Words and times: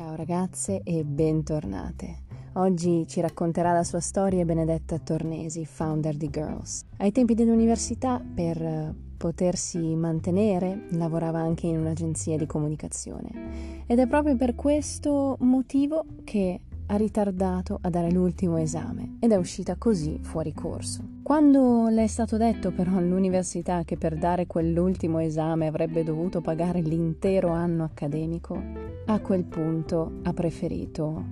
Ciao 0.00 0.14
ragazze 0.14 0.80
e 0.82 1.04
bentornate. 1.04 2.20
Oggi 2.54 3.06
ci 3.06 3.20
racconterà 3.20 3.74
la 3.74 3.84
sua 3.84 4.00
storia 4.00 4.46
Benedetta 4.46 4.98
Tornesi, 4.98 5.66
founder 5.66 6.16
di 6.16 6.30
Girls. 6.30 6.86
Ai 6.96 7.12
tempi 7.12 7.34
dell'università, 7.34 8.18
per 8.18 8.94
potersi 9.18 9.78
mantenere, 9.94 10.86
lavorava 10.92 11.40
anche 11.40 11.66
in 11.66 11.76
un'agenzia 11.76 12.38
di 12.38 12.46
comunicazione. 12.46 13.84
Ed 13.86 13.98
è 13.98 14.06
proprio 14.06 14.36
per 14.36 14.54
questo 14.54 15.36
motivo 15.40 16.06
che 16.24 16.60
ha 16.86 16.96
ritardato 16.96 17.78
a 17.82 17.90
dare 17.90 18.10
l'ultimo 18.10 18.56
esame 18.56 19.18
ed 19.20 19.32
è 19.32 19.36
uscita 19.36 19.76
così 19.76 20.18
fuori 20.22 20.54
corso. 20.54 21.19
Quando 21.30 21.86
le 21.86 22.02
è 22.02 22.06
stato 22.08 22.36
detto 22.36 22.72
però 22.72 22.96
all'università 22.96 23.84
che 23.84 23.96
per 23.96 24.16
dare 24.16 24.48
quell'ultimo 24.48 25.20
esame 25.20 25.68
avrebbe 25.68 26.02
dovuto 26.02 26.40
pagare 26.40 26.80
l'intero 26.80 27.50
anno 27.50 27.84
accademico, 27.84 28.60
a 29.06 29.20
quel 29.20 29.44
punto 29.44 30.18
ha 30.24 30.32
preferito 30.32 31.26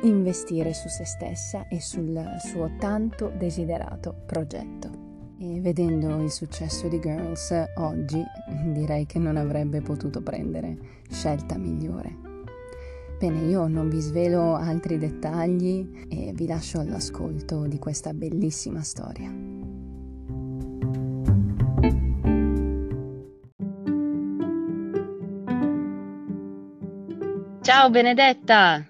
investire 0.00 0.72
su 0.72 0.88
se 0.88 1.04
stessa 1.04 1.68
e 1.68 1.78
sul 1.78 2.18
suo 2.38 2.70
tanto 2.78 3.30
desiderato 3.36 4.14
progetto. 4.24 4.88
E 5.38 5.60
vedendo 5.60 6.22
il 6.22 6.30
successo 6.30 6.88
di 6.88 6.98
Girls 6.98 7.52
oggi 7.76 8.24
direi 8.72 9.04
che 9.04 9.18
non 9.18 9.36
avrebbe 9.36 9.82
potuto 9.82 10.22
prendere 10.22 11.02
scelta 11.10 11.58
migliore. 11.58 12.23
Bene, 13.18 13.40
io 13.48 13.66
non 13.68 13.88
vi 13.88 14.00
svelo 14.00 14.54
altri 14.54 14.98
dettagli 14.98 16.06
e 16.08 16.32
vi 16.34 16.46
lascio 16.46 16.80
all'ascolto 16.80 17.66
di 17.66 17.78
questa 17.78 18.12
bellissima 18.12 18.82
storia. 18.82 19.30
Ciao 27.60 27.88
Benedetta! 27.88 28.86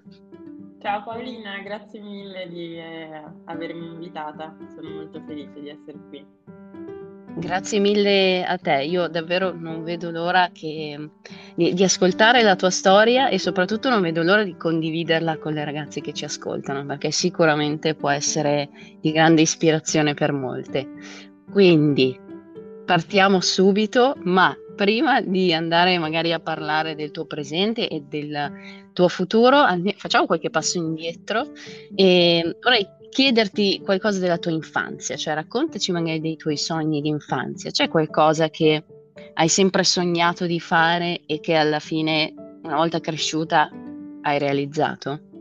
Ciao 0.80 1.02
Paolina, 1.02 1.60
grazie 1.62 2.00
mille 2.00 2.48
di 2.48 2.76
eh, 2.76 3.22
avermi 3.44 3.86
invitata, 3.86 4.54
sono 4.74 4.90
molto 4.90 5.22
felice 5.26 5.60
di 5.60 5.68
essere 5.70 5.98
qui. 6.08 6.43
Grazie 7.36 7.80
mille 7.80 8.44
a 8.44 8.56
te, 8.58 8.84
io 8.84 9.08
davvero 9.08 9.52
non 9.52 9.82
vedo 9.82 10.10
l'ora 10.12 10.50
che, 10.52 11.10
di, 11.56 11.74
di, 11.74 11.82
ascoltare 11.82 12.42
la 12.42 12.54
tua 12.54 12.70
storia 12.70 13.28
e 13.28 13.40
soprattutto 13.40 13.90
non 13.90 14.02
vedo 14.02 14.22
l'ora 14.22 14.44
di 14.44 14.56
condividerla 14.56 15.38
con 15.38 15.52
le 15.52 15.64
ragazze 15.64 16.00
che 16.00 16.12
ci 16.12 16.24
ascoltano, 16.24 16.86
perché 16.86 17.10
sicuramente 17.10 17.96
può 17.96 18.08
essere 18.08 18.70
di 19.00 19.10
grande 19.10 19.42
ispirazione 19.42 20.14
per 20.14 20.32
molte. 20.32 20.88
Quindi 21.50 22.16
partiamo 22.84 23.40
subito, 23.40 24.14
ma 24.22 24.56
prima 24.76 25.20
di 25.20 25.52
andare 25.52 25.98
magari 25.98 26.32
a 26.32 26.38
parlare 26.38 26.94
del 26.94 27.10
tuo 27.10 27.26
presente 27.26 27.88
e 27.88 28.04
del 28.08 28.83
tuo 28.94 29.08
futuro, 29.08 29.66
facciamo 29.96 30.24
qualche 30.24 30.48
passo 30.48 30.78
indietro 30.78 31.52
e 31.94 32.56
vorrei 32.62 32.88
chiederti 33.10 33.80
qualcosa 33.84 34.18
della 34.18 34.38
tua 34.38 34.52
infanzia, 34.52 35.16
cioè 35.16 35.34
raccontaci 35.34 35.92
magari 35.92 36.20
dei 36.20 36.36
tuoi 36.36 36.56
sogni 36.56 37.02
di 37.02 37.08
infanzia. 37.08 37.70
C'è 37.70 37.88
qualcosa 37.88 38.48
che 38.48 38.82
hai 39.34 39.48
sempre 39.48 39.84
sognato 39.84 40.46
di 40.46 40.58
fare 40.58 41.20
e 41.26 41.40
che 41.40 41.54
alla 41.54 41.80
fine, 41.80 42.32
una 42.62 42.76
volta 42.76 43.00
cresciuta, 43.00 43.68
hai 44.22 44.38
realizzato? 44.38 45.33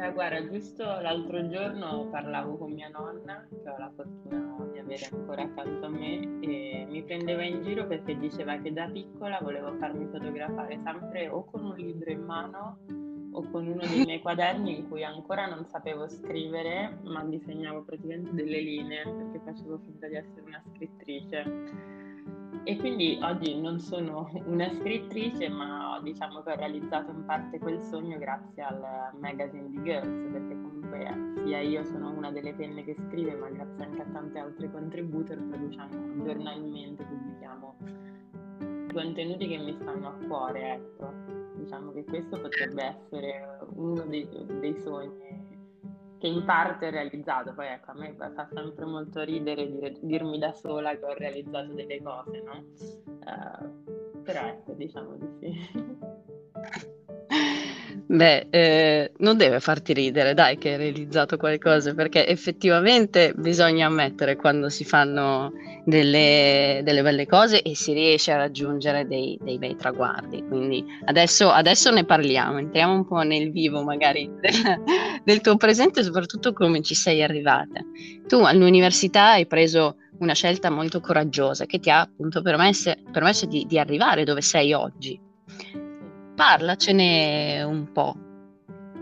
Eh, 0.00 0.12
guarda, 0.12 0.48
giusto 0.48 0.84
l'altro 0.84 1.48
giorno 1.48 2.06
parlavo 2.08 2.56
con 2.56 2.70
mia 2.70 2.88
nonna, 2.88 3.44
che 3.48 3.68
ho 3.68 3.76
la 3.76 3.90
fortuna 3.96 4.56
di 4.70 4.78
avere 4.78 5.08
ancora 5.10 5.42
accanto 5.42 5.86
a 5.86 5.88
me, 5.88 6.38
e 6.40 6.86
mi 6.88 7.02
prendeva 7.02 7.42
in 7.42 7.62
giro 7.64 7.84
perché 7.84 8.16
diceva 8.16 8.56
che 8.58 8.72
da 8.72 8.88
piccola 8.88 9.40
volevo 9.42 9.72
farmi 9.78 10.06
fotografare 10.06 10.78
sempre 10.84 11.28
o 11.28 11.44
con 11.44 11.64
un 11.64 11.74
libro 11.74 12.12
in 12.12 12.22
mano 12.22 12.78
o 13.32 13.42
con 13.50 13.66
uno 13.66 13.80
dei 13.80 14.04
miei 14.04 14.20
quaderni 14.20 14.78
in 14.78 14.88
cui 14.88 15.02
ancora 15.02 15.46
non 15.46 15.66
sapevo 15.66 16.08
scrivere, 16.08 17.00
ma 17.02 17.24
disegnavo 17.24 17.82
praticamente 17.82 18.32
delle 18.34 18.60
linee 18.60 19.02
perché 19.02 19.40
facevo 19.44 19.78
finta 19.78 20.06
di 20.06 20.14
essere 20.14 20.42
una 20.46 20.62
scrittrice. 20.74 21.97
E 22.64 22.76
quindi 22.76 23.18
oggi 23.22 23.58
non 23.60 23.78
sono 23.78 24.30
una 24.46 24.68
scrittrice, 24.70 25.48
ma 25.48 25.98
diciamo 26.02 26.42
che 26.42 26.52
ho 26.52 26.56
realizzato 26.56 27.10
in 27.10 27.24
parte 27.24 27.58
quel 27.58 27.80
sogno 27.82 28.18
grazie 28.18 28.62
al 28.62 28.82
magazine 29.18 29.70
di 29.70 29.82
Girls, 29.82 30.30
perché 30.30 30.54
comunque 30.54 31.32
sia 31.44 31.60
io 31.60 31.84
sono 31.84 32.10
una 32.10 32.30
delle 32.30 32.54
penne 32.54 32.84
che 32.84 32.94
scrive, 32.94 33.34
ma 33.34 33.48
grazie 33.48 33.84
anche 33.84 34.02
a 34.02 34.06
tante 34.12 34.38
altre 34.38 34.70
contributor 34.70 35.36
produciamo 35.36 36.24
giornalmente, 36.24 37.04
pubblichiamo 37.04 37.76
contenuti 38.92 39.46
che 39.46 39.58
mi 39.58 39.76
stanno 39.80 40.08
a 40.08 40.26
cuore, 40.26 40.74
ecco. 40.74 41.12
Diciamo 41.54 41.92
che 41.92 42.04
questo 42.04 42.40
potrebbe 42.40 42.82
essere 42.82 43.58
uno 43.74 44.04
dei, 44.04 44.28
dei 44.60 44.76
sogni 44.80 45.47
che 46.18 46.26
in 46.26 46.44
parte 46.44 46.88
è 46.88 46.90
realizzato. 46.90 47.54
Poi 47.54 47.66
ecco, 47.68 47.92
a 47.92 47.94
me 47.94 48.14
fa 48.14 48.48
sempre 48.52 48.84
molto 48.84 49.22
ridere 49.22 49.70
dire, 49.70 49.96
dirmi 50.00 50.38
da 50.38 50.52
sola 50.52 50.96
che 50.96 51.04
ho 51.04 51.14
realizzato 51.14 51.72
delle 51.72 52.02
cose, 52.02 52.42
no? 52.42 52.64
Uh, 53.24 54.22
però 54.22 54.46
ecco, 54.46 54.72
diciamo 54.72 55.16
di 55.16 55.28
sì. 55.40 56.96
Beh, 58.10 58.46
eh, 58.48 59.12
non 59.18 59.36
deve 59.36 59.60
farti 59.60 59.92
ridere, 59.92 60.32
dai, 60.32 60.56
che 60.56 60.70
hai 60.70 60.76
realizzato 60.78 61.36
qualcosa, 61.36 61.92
perché 61.92 62.26
effettivamente 62.26 63.34
bisogna 63.36 63.84
ammettere 63.84 64.34
quando 64.34 64.70
si 64.70 64.82
fanno 64.82 65.52
delle, 65.84 66.80
delle 66.84 67.02
belle 67.02 67.26
cose 67.26 67.60
e 67.60 67.76
si 67.76 67.92
riesce 67.92 68.32
a 68.32 68.38
raggiungere 68.38 69.06
dei, 69.06 69.38
dei 69.42 69.58
bei 69.58 69.76
traguardi. 69.76 70.42
Quindi 70.48 70.82
adesso, 71.04 71.50
adesso, 71.50 71.90
ne 71.90 72.06
parliamo, 72.06 72.56
entriamo 72.56 72.94
un 72.94 73.06
po' 73.06 73.20
nel 73.20 73.52
vivo 73.52 73.82
magari 73.82 74.26
del, 74.40 75.20
del 75.22 75.40
tuo 75.42 75.58
presente 75.58 76.00
e 76.00 76.04
soprattutto 76.04 76.54
come 76.54 76.80
ci 76.80 76.94
sei 76.94 77.22
arrivata. 77.22 77.82
Tu 78.26 78.36
all'università 78.36 79.32
hai 79.32 79.46
preso 79.46 79.96
una 80.20 80.32
scelta 80.32 80.70
molto 80.70 81.00
coraggiosa 81.00 81.66
che 81.66 81.78
ti 81.78 81.90
ha 81.90 82.00
appunto 82.00 82.40
permesso, 82.40 82.90
permesso 83.12 83.44
di, 83.44 83.66
di 83.68 83.78
arrivare 83.78 84.24
dove 84.24 84.40
sei 84.40 84.72
oggi 84.72 85.26
parlacene 86.38 87.64
un 87.64 87.90
po'. 87.90 88.14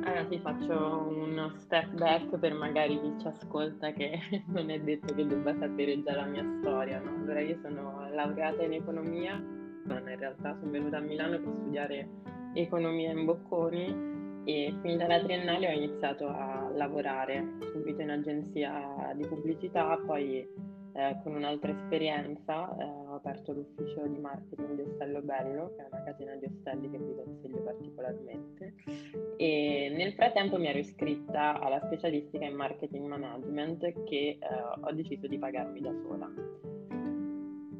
Allora 0.04 0.24
ti 0.24 0.38
faccio 0.38 0.72
uno 1.06 1.52
step 1.58 1.90
back 1.90 2.38
per 2.38 2.54
magari 2.54 2.98
chi 2.98 3.12
ci 3.20 3.26
ascolta 3.26 3.92
che 3.92 4.18
non 4.48 4.70
è 4.70 4.80
detto 4.80 5.14
che 5.14 5.26
debba 5.26 5.54
sapere 5.58 6.02
già 6.02 6.14
la 6.14 6.24
mia 6.24 6.42
storia. 6.60 6.98
No? 6.98 7.10
Allora 7.10 7.40
io 7.40 7.58
sono 7.60 8.08
laureata 8.10 8.62
in 8.62 8.72
economia, 8.72 9.34
in 9.34 10.16
realtà 10.18 10.56
sono 10.58 10.70
venuta 10.70 10.96
a 10.96 11.00
Milano 11.00 11.38
per 11.38 11.52
studiare 11.60 12.08
economia 12.54 13.10
in 13.10 13.26
Bocconi 13.26 14.14
e 14.44 14.74
finita 14.80 15.06
la 15.06 15.20
triennale 15.20 15.68
ho 15.68 15.72
iniziato 15.72 16.28
a 16.28 16.70
lavorare 16.74 17.58
subito 17.70 18.00
in 18.00 18.12
agenzia 18.12 19.12
di 19.14 19.26
pubblicità, 19.26 20.00
poi 20.06 20.48
eh, 20.96 21.18
con 21.22 21.34
un'altra 21.34 21.72
esperienza 21.72 22.74
eh, 22.78 22.84
ho 22.84 23.14
aperto 23.16 23.52
l'ufficio 23.52 24.06
di 24.06 24.18
marketing 24.18 24.74
di 24.76 24.80
Ostello 24.80 25.20
Bello, 25.20 25.74
che 25.76 25.82
è 25.82 25.88
una 25.92 26.02
catena 26.04 26.34
di 26.36 26.46
ostelli 26.46 26.90
che 26.90 26.98
vi 26.98 27.14
consiglio 27.14 27.62
particolarmente. 27.62 28.74
E 29.36 29.92
nel 29.94 30.14
frattempo 30.14 30.58
mi 30.58 30.68
ero 30.68 30.78
iscritta 30.78 31.60
alla 31.60 31.80
specialistica 31.80 32.46
in 32.46 32.54
marketing 32.54 33.06
management 33.06 34.04
che 34.04 34.38
eh, 34.38 34.38
ho 34.80 34.92
deciso 34.92 35.26
di 35.26 35.38
pagarmi 35.38 35.80
da 35.80 35.92
sola. 36.02 36.32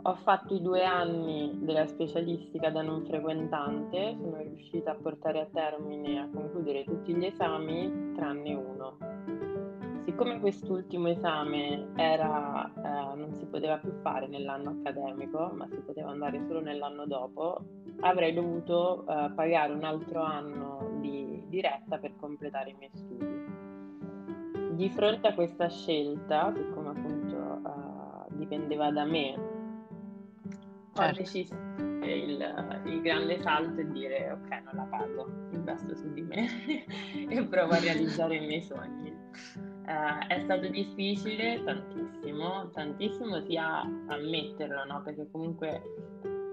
Ho 0.03 0.15
fatto 0.17 0.55
i 0.55 0.61
due 0.61 0.85
anni 0.85 1.59
della 1.63 1.87
specialistica 1.87 2.71
da 2.71 2.83
non 2.83 3.05
frequentante, 3.07 4.15
sono 4.21 4.41
riuscita 4.41 4.93
a 4.93 4.95
portare 4.95 5.41
a 5.41 5.49
termine, 5.53 6.21
a 6.21 6.29
concludere 6.29 6.85
tutti 6.85 7.13
gli 7.13 7.25
esami 7.25 8.13
tranne 8.15 8.55
uno 8.55 9.56
siccome 10.17 10.41
quest'ultimo 10.41 11.09
esame 11.09 11.89
era, 11.95 12.73
eh, 12.75 13.17
non 13.17 13.35
si 13.35 13.45
poteva 13.45 13.77
più 13.77 13.93
fare 14.01 14.27
nell'anno 14.27 14.71
accademico, 14.71 15.51
ma 15.55 15.69
si 15.69 15.77
poteva 15.85 16.09
andare 16.09 16.43
solo 16.47 16.63
nell'anno 16.63 17.05
dopo, 17.05 17.63
avrei 18.01 18.33
dovuto 18.33 19.03
eh, 19.07 19.31
pagare 19.35 19.75
un 19.75 19.85
altro 19.85 20.23
anno 20.23 20.97
di 21.01 21.45
diretta 21.49 21.99
per 21.99 22.17
completare 22.17 22.71
i 22.71 22.77
miei 22.79 22.91
studi. 22.95 23.45
Di 24.75 24.89
fronte 24.89 25.29
a 25.29 25.35
questa 25.35 25.69
scelta, 25.69 26.51
siccome 26.55 26.89
appunto 26.89 27.37
eh, 27.37 28.37
dipendeva 28.37 28.91
da 28.91 29.05
me, 29.05 29.35
certo. 30.95 31.03
ho 31.03 31.13
deciso 31.13 31.55
il, 32.05 32.81
il, 32.87 33.03
grande 33.03 33.39
salto 33.43 33.81
e 33.83 33.89
dire 33.91 34.33
ok 34.33 34.63
non 34.65 34.77
la 34.77 34.87
pago, 34.89 35.29
investo 35.51 35.95
su 35.95 36.11
di 36.15 36.23
me 36.23 36.49
e 37.29 37.45
provo 37.45 37.73
a 37.73 37.81
realizzare 37.81 38.37
i 38.37 38.47
miei 38.47 38.63
sogni. 38.63 39.66
Uh, 39.87 40.27
è 40.27 40.41
stato 40.43 40.67
difficile 40.67 41.63
tantissimo, 41.63 42.71
tantissimo 42.71 43.41
sia 43.43 43.83
ammetterlo, 44.09 44.85
no? 44.85 45.01
perché 45.05 45.29
comunque 45.31 45.81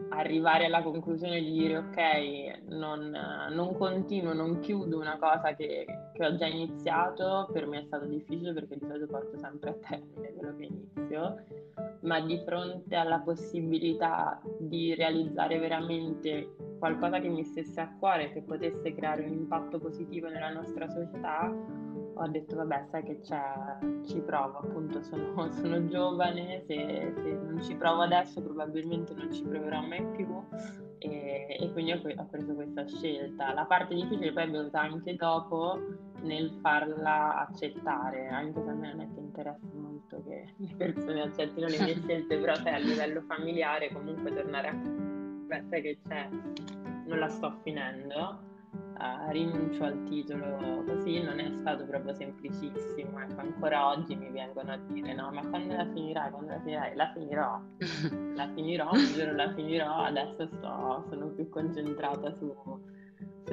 arrivare 0.09 0.65
alla 0.65 0.83
conclusione 0.83 1.41
di 1.41 1.51
dire 1.51 1.77
ok, 1.77 2.69
non, 2.69 3.11
non 3.49 3.73
continuo, 3.75 4.33
non 4.33 4.59
chiudo 4.59 4.99
una 4.99 5.17
cosa 5.17 5.55
che, 5.55 5.85
che, 6.13 6.25
ho 6.25 6.35
già 6.35 6.45
iniziato, 6.45 7.49
per 7.51 7.65
me 7.67 7.79
è 7.79 7.83
stato 7.85 8.05
difficile 8.05 8.53
perché 8.53 8.77
di 8.77 8.85
solito 8.85 9.07
porto 9.07 9.37
sempre 9.37 9.71
a 9.71 9.73
termine 9.73 10.33
quello 10.33 10.55
che 10.55 10.63
inizio, 10.63 11.43
ma 12.01 12.19
di 12.21 12.39
fronte 12.45 12.95
alla 12.95 13.19
possibilità 13.19 14.41
di 14.59 14.93
realizzare 14.93 15.57
veramente 15.57 16.55
qualcosa 16.79 17.19
che 17.19 17.29
mi 17.29 17.43
stesse 17.43 17.81
a 17.81 17.95
cuore, 17.97 18.31
che 18.31 18.41
potesse 18.41 18.93
creare 18.93 19.23
un 19.23 19.31
impatto 19.31 19.79
positivo 19.79 20.27
nella 20.27 20.51
nostra 20.51 20.87
società, 20.89 21.51
ho 22.15 22.27
detto 22.27 22.55
vabbè 22.55 22.85
sai 22.89 23.03
che 23.03 23.19
c'è, 23.21 23.41
ci 24.05 24.19
provo, 24.21 24.59
appunto 24.59 25.01
sono, 25.01 25.51
sono 25.51 25.87
giovane, 25.87 26.63
se, 26.67 27.13
se, 27.15 27.31
non 27.31 27.61
ci 27.61 27.75
provo 27.75 28.01
adesso 28.01 28.41
probabilmente 28.41 29.13
non 29.13 29.31
ci 29.31 29.43
proverò 29.43 29.81
mai 29.81 30.05
più 30.15 30.27
e, 30.99 31.57
e 31.59 31.71
quindi 31.71 31.91
ho, 31.91 31.99
ho, 32.15 32.25
preso 32.29 32.53
questa 32.53 32.85
scelta. 32.87 33.53
La 33.53 33.65
parte 33.65 33.95
difficile 33.95 34.31
poi 34.31 34.43
è 34.43 34.49
venuta 34.49 34.81
anche 34.81 35.15
dopo 35.15 35.79
nel 36.21 36.51
farla 36.61 37.47
accettare, 37.47 38.27
anche 38.27 38.61
se 38.61 38.69
a 38.69 38.73
me 38.73 38.93
non 38.93 39.01
è 39.01 39.13
che 39.13 39.19
interessa 39.19 39.67
molto 39.73 40.23
che 40.23 40.53
le 40.57 40.75
persone 40.77 41.21
accettino 41.21 41.67
le 41.67 41.79
mie 41.79 41.95
scelte, 42.01 42.37
però 42.37 42.55
sai, 42.55 42.73
a 42.73 42.77
livello 42.77 43.21
familiare 43.27 43.91
comunque 43.91 44.33
tornare 44.33 44.67
a... 44.67 44.73
Beh, 44.73 45.63
sai 45.69 45.81
che 45.81 45.99
c'è, 46.07 46.29
non 47.05 47.19
la 47.19 47.27
sto 47.27 47.59
finendo 47.63 48.51
rinuncio 49.29 49.83
al 49.83 50.03
titolo 50.03 50.83
così 50.85 51.21
non 51.21 51.39
è 51.39 51.49
stato 51.59 51.85
proprio 51.85 52.13
semplicissimo. 52.13 53.19
Ecco, 53.19 53.41
ancora 53.41 53.89
oggi 53.89 54.15
mi 54.15 54.29
vengono 54.29 54.71
a 54.71 54.77
dire: 54.87 55.13
no, 55.13 55.31
ma 55.31 55.45
quando 55.47 55.75
la 55.75 55.85
finirai? 55.85 56.31
Quando 56.31 56.51
la 56.51 56.59
finirai? 56.59 56.95
La 56.95 57.11
finirò, 57.13 57.61
la 58.35 58.47
finirò, 58.53 58.91
un 58.91 59.13
giorno 59.13 59.33
la 59.33 59.53
finirò. 59.53 59.95
Adesso 60.03 60.47
sto, 60.47 61.05
sono 61.09 61.27
più 61.27 61.49
concentrata 61.49 62.31
su 62.31 62.53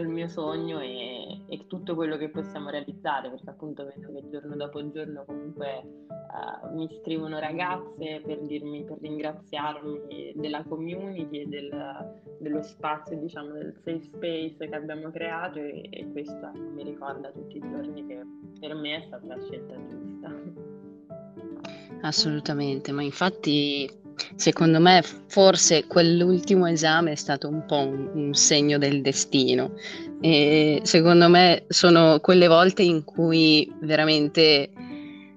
sul 0.01 0.09
mio 0.09 0.29
sogno 0.29 0.81
e, 0.81 1.43
e, 1.47 1.67
tutto 1.67 1.95
quello 1.95 2.17
che 2.17 2.31
possiamo 2.31 2.71
realizzare, 2.71 3.29
perché 3.31 3.51
appunto 3.51 3.85
vedo 3.85 4.13
che 4.13 4.29
giorno 4.31 4.57
dopo 4.57 4.91
giorno 4.91 5.25
comunque 5.25 5.83
uh, 6.09 6.75
mi 6.75 6.89
scrivono 7.01 7.39
ragazze 7.39 8.23
per, 8.25 8.41
dirmi, 8.43 8.85
per 8.85 8.99
ringraziarmi 9.01 10.33
della 10.37 10.65
community 10.65 11.41
e 11.41 11.47
del, 11.47 12.21
dello 12.39 12.63
spazio, 12.63 13.19
diciamo, 13.19 13.53
del 13.53 13.75
safe 13.85 14.03
space 14.03 14.69
che 14.69 14.75
abbiamo 14.75 15.11
creato 15.11 15.59
e, 15.59 15.89
e 15.91 16.11
questo 16.13 16.51
mi 16.55 16.83
ricorda 16.83 17.31
tutti 17.31 17.59
i 17.59 17.61
giorni 17.61 18.07
che 18.07 18.23
per 18.59 18.75
me 18.75 18.97
è 18.97 19.05
stata 19.07 19.27
la 19.27 19.41
scelta 19.43 19.75
giusta. 19.87 20.09
Assolutamente, 22.03 22.93
ma 22.93 23.03
infatti 23.03 24.00
secondo 24.37 24.81
me 24.81 25.03
forse 25.27 25.87
quell'ultimo 25.87 26.67
esame 26.67 27.13
è 27.13 27.15
stato 27.15 27.49
un 27.49 27.65
po' 27.67 27.87
un, 27.87 28.11
un, 28.15 28.35
segno 28.35 28.79
del 28.79 29.03
destino. 29.03 29.75
E 30.21 30.81
secondo 30.83 31.29
me 31.29 31.65
sono 31.69 32.21
quelle 32.21 32.47
volte 32.47 32.83
in 32.83 33.05
cui 33.05 33.71
veramente 33.81 34.71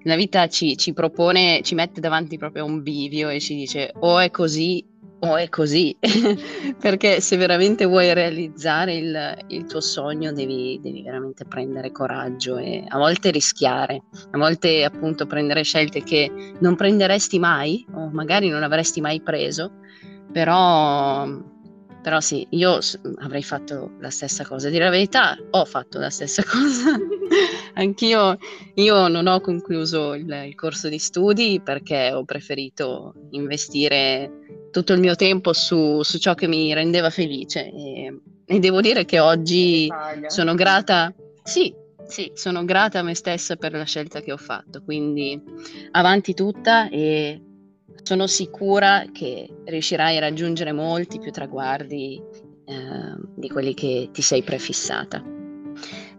la 0.04 0.16
vita 0.16 0.48
ci, 0.48 0.76
ci 0.76 0.92
propone, 0.92 1.62
ci 1.62 1.74
mette 1.74 2.00
davanti 2.00 2.36
proprio 2.38 2.64
a 2.64 2.66
un 2.66 2.82
bivio 2.82 3.28
e 3.28 3.40
ci 3.40 3.54
dice 3.54 3.92
o 4.00 4.18
è 4.18 4.30
così 4.30 4.84
o 5.24 5.36
è 5.36 5.48
così, 5.48 5.96
perché 6.78 7.20
se 7.20 7.36
veramente 7.36 7.84
vuoi 7.84 8.12
realizzare 8.12 8.94
il, 8.94 9.36
il 9.48 9.66
tuo 9.66 9.80
sogno 9.80 10.32
devi, 10.32 10.78
devi, 10.82 11.02
veramente 11.02 11.44
prendere 11.44 11.92
coraggio 11.92 12.56
e 12.56 12.84
a 12.86 12.98
volte 12.98 13.30
rischiare, 13.30 14.02
a 14.30 14.38
volte 14.38 14.84
appunto 14.84 15.26
prendere 15.26 15.62
scelte 15.62 16.02
che 16.02 16.30
non 16.60 16.76
prenderesti 16.76 17.38
mai 17.38 17.84
o 17.94 18.10
magari 18.12 18.48
non 18.48 18.62
avresti 18.62 19.00
mai 19.00 19.20
preso, 19.20 19.72
però, 20.32 21.26
però 22.04 22.20
sì, 22.20 22.46
io 22.50 22.80
avrei 23.20 23.42
fatto 23.42 23.92
la 23.98 24.10
stessa 24.10 24.44
cosa, 24.44 24.68
dire 24.68 24.84
la 24.84 24.90
verità 24.90 25.38
ho 25.52 25.64
fatto 25.64 25.98
la 25.98 26.10
stessa 26.10 26.42
cosa. 26.44 26.98
Anch'io 27.72 28.36
io 28.74 29.08
non 29.08 29.26
ho 29.26 29.40
concluso 29.40 30.12
il, 30.12 30.30
il, 30.46 30.54
corso 30.54 30.90
di 30.90 30.98
studi 30.98 31.62
perché 31.64 32.12
ho 32.12 32.22
preferito 32.24 33.14
investire 33.30 34.68
tutto 34.70 34.92
il 34.92 35.00
mio 35.00 35.14
tempo 35.14 35.54
su, 35.54 36.02
su 36.02 36.18
ciò 36.18 36.34
che 36.34 36.46
mi 36.46 36.74
rendeva 36.74 37.08
felice. 37.08 37.72
E, 37.72 38.20
e 38.44 38.58
devo 38.58 38.82
dire 38.82 39.06
che 39.06 39.18
oggi 39.18 39.88
sono 40.26 40.54
grata, 40.54 41.10
sì, 41.42 41.74
sì, 42.06 42.30
sono 42.34 42.66
grata 42.66 42.98
a 42.98 43.02
me 43.02 43.14
stessa 43.14 43.56
per 43.56 43.72
la 43.72 43.84
scelta 43.84 44.20
che 44.20 44.30
ho 44.30 44.36
fatto, 44.36 44.82
quindi 44.82 45.42
avanti 45.92 46.34
tutta 46.34 46.90
e 46.90 47.40
sono 48.02 48.26
sicura 48.26 49.04
che 49.12 49.48
riuscirai 49.64 50.16
a 50.16 50.20
raggiungere 50.20 50.72
molti 50.72 51.18
più 51.18 51.30
traguardi 51.30 52.20
eh, 52.64 53.14
di 53.34 53.48
quelli 53.48 53.74
che 53.74 54.08
ti 54.12 54.22
sei 54.22 54.42
prefissata. 54.42 55.22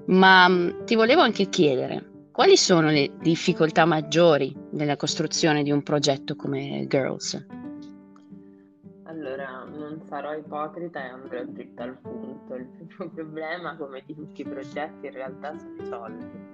Ma 0.07 0.47
mm, 0.47 0.85
ti 0.85 0.95
volevo 0.95 1.21
anche 1.21 1.49
chiedere, 1.49 2.29
quali 2.31 2.57
sono 2.57 2.89
le 2.89 3.11
difficoltà 3.21 3.85
maggiori 3.85 4.55
nella 4.71 4.97
costruzione 4.97 5.63
di 5.63 5.71
un 5.71 5.81
progetto 5.83 6.35
come 6.35 6.85
Girls? 6.87 7.45
Allora, 9.03 9.63
non 9.63 10.01
sarò 10.07 10.35
ipocrita 10.35 11.03
e 11.03 11.07
andrò 11.07 11.41
dritta 11.45 11.83
al 11.83 11.97
punto. 11.97 12.55
Il 12.55 12.65
primo 12.65 13.09
problema, 13.15 13.75
come 13.77 14.03
di 14.05 14.13
tutti 14.13 14.41
i 14.41 14.43
progetti, 14.43 15.05
in 15.07 15.13
realtà 15.13 15.57
sono 15.57 15.81
i 15.81 15.85
soldi. 15.85 16.44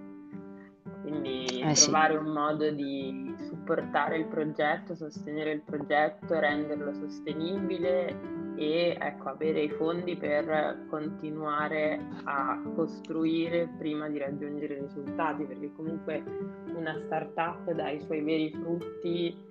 Quindi 1.02 1.62
eh, 1.62 1.74
trovare 1.74 2.14
sì. 2.14 2.20
un 2.20 2.32
modo 2.32 2.70
di 2.70 3.36
supportare 3.48 4.18
il 4.18 4.26
progetto, 4.26 4.96
sostenere 4.96 5.52
il 5.52 5.62
progetto, 5.62 6.40
renderlo 6.40 6.94
sostenibile 6.94 8.40
e 8.56 8.98
ecco, 9.00 9.30
avere 9.30 9.62
i 9.62 9.70
fondi 9.70 10.16
per 10.16 10.86
continuare 10.90 12.00
a 12.26 12.62
costruire 12.76 13.70
prima 13.78 14.08
di 14.10 14.20
raggiungere 14.20 14.76
i 14.76 14.82
risultati, 14.82 15.46
perché 15.46 15.72
comunque 15.74 16.24
una 16.76 16.96
startup 17.06 17.72
dà 17.72 17.90
i 17.90 18.02
suoi 18.02 18.22
veri 18.22 18.52
frutti 18.52 19.50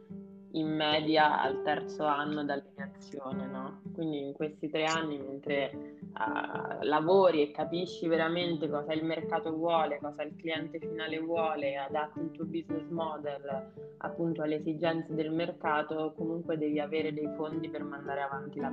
in 0.52 0.75
media 0.75 1.41
al 1.41 1.62
terzo 1.62 2.05
anno 2.05 2.44
dall'iniziazione, 2.44 3.47
no? 3.47 3.82
Quindi 3.94 4.26
in 4.26 4.32
questi 4.32 4.69
tre 4.69 4.85
anni, 4.85 5.19
mentre 5.19 5.99
uh, 6.12 6.85
lavori 6.85 7.43
e 7.43 7.51
capisci 7.51 8.07
veramente 8.07 8.69
cosa 8.69 8.93
il 8.93 9.05
mercato 9.05 9.53
vuole, 9.53 9.99
cosa 10.01 10.23
il 10.23 10.35
cliente 10.37 10.79
finale 10.79 11.19
vuole, 11.19 11.77
adatti 11.77 12.21
il 12.21 12.31
tuo 12.31 12.45
business 12.45 12.89
model 12.89 13.73
appunto 13.99 14.43
alle 14.43 14.57
esigenze 14.57 15.15
del 15.15 15.31
mercato, 15.33 16.15
comunque 16.17 16.57
devi 16.57 16.81
avere 16.81 17.12
dei 17.12 17.29
fondi 17.37 17.69
per 17.69 17.83
mandare 17.83 18.23
avanti 18.23 18.61
la 18.61 18.71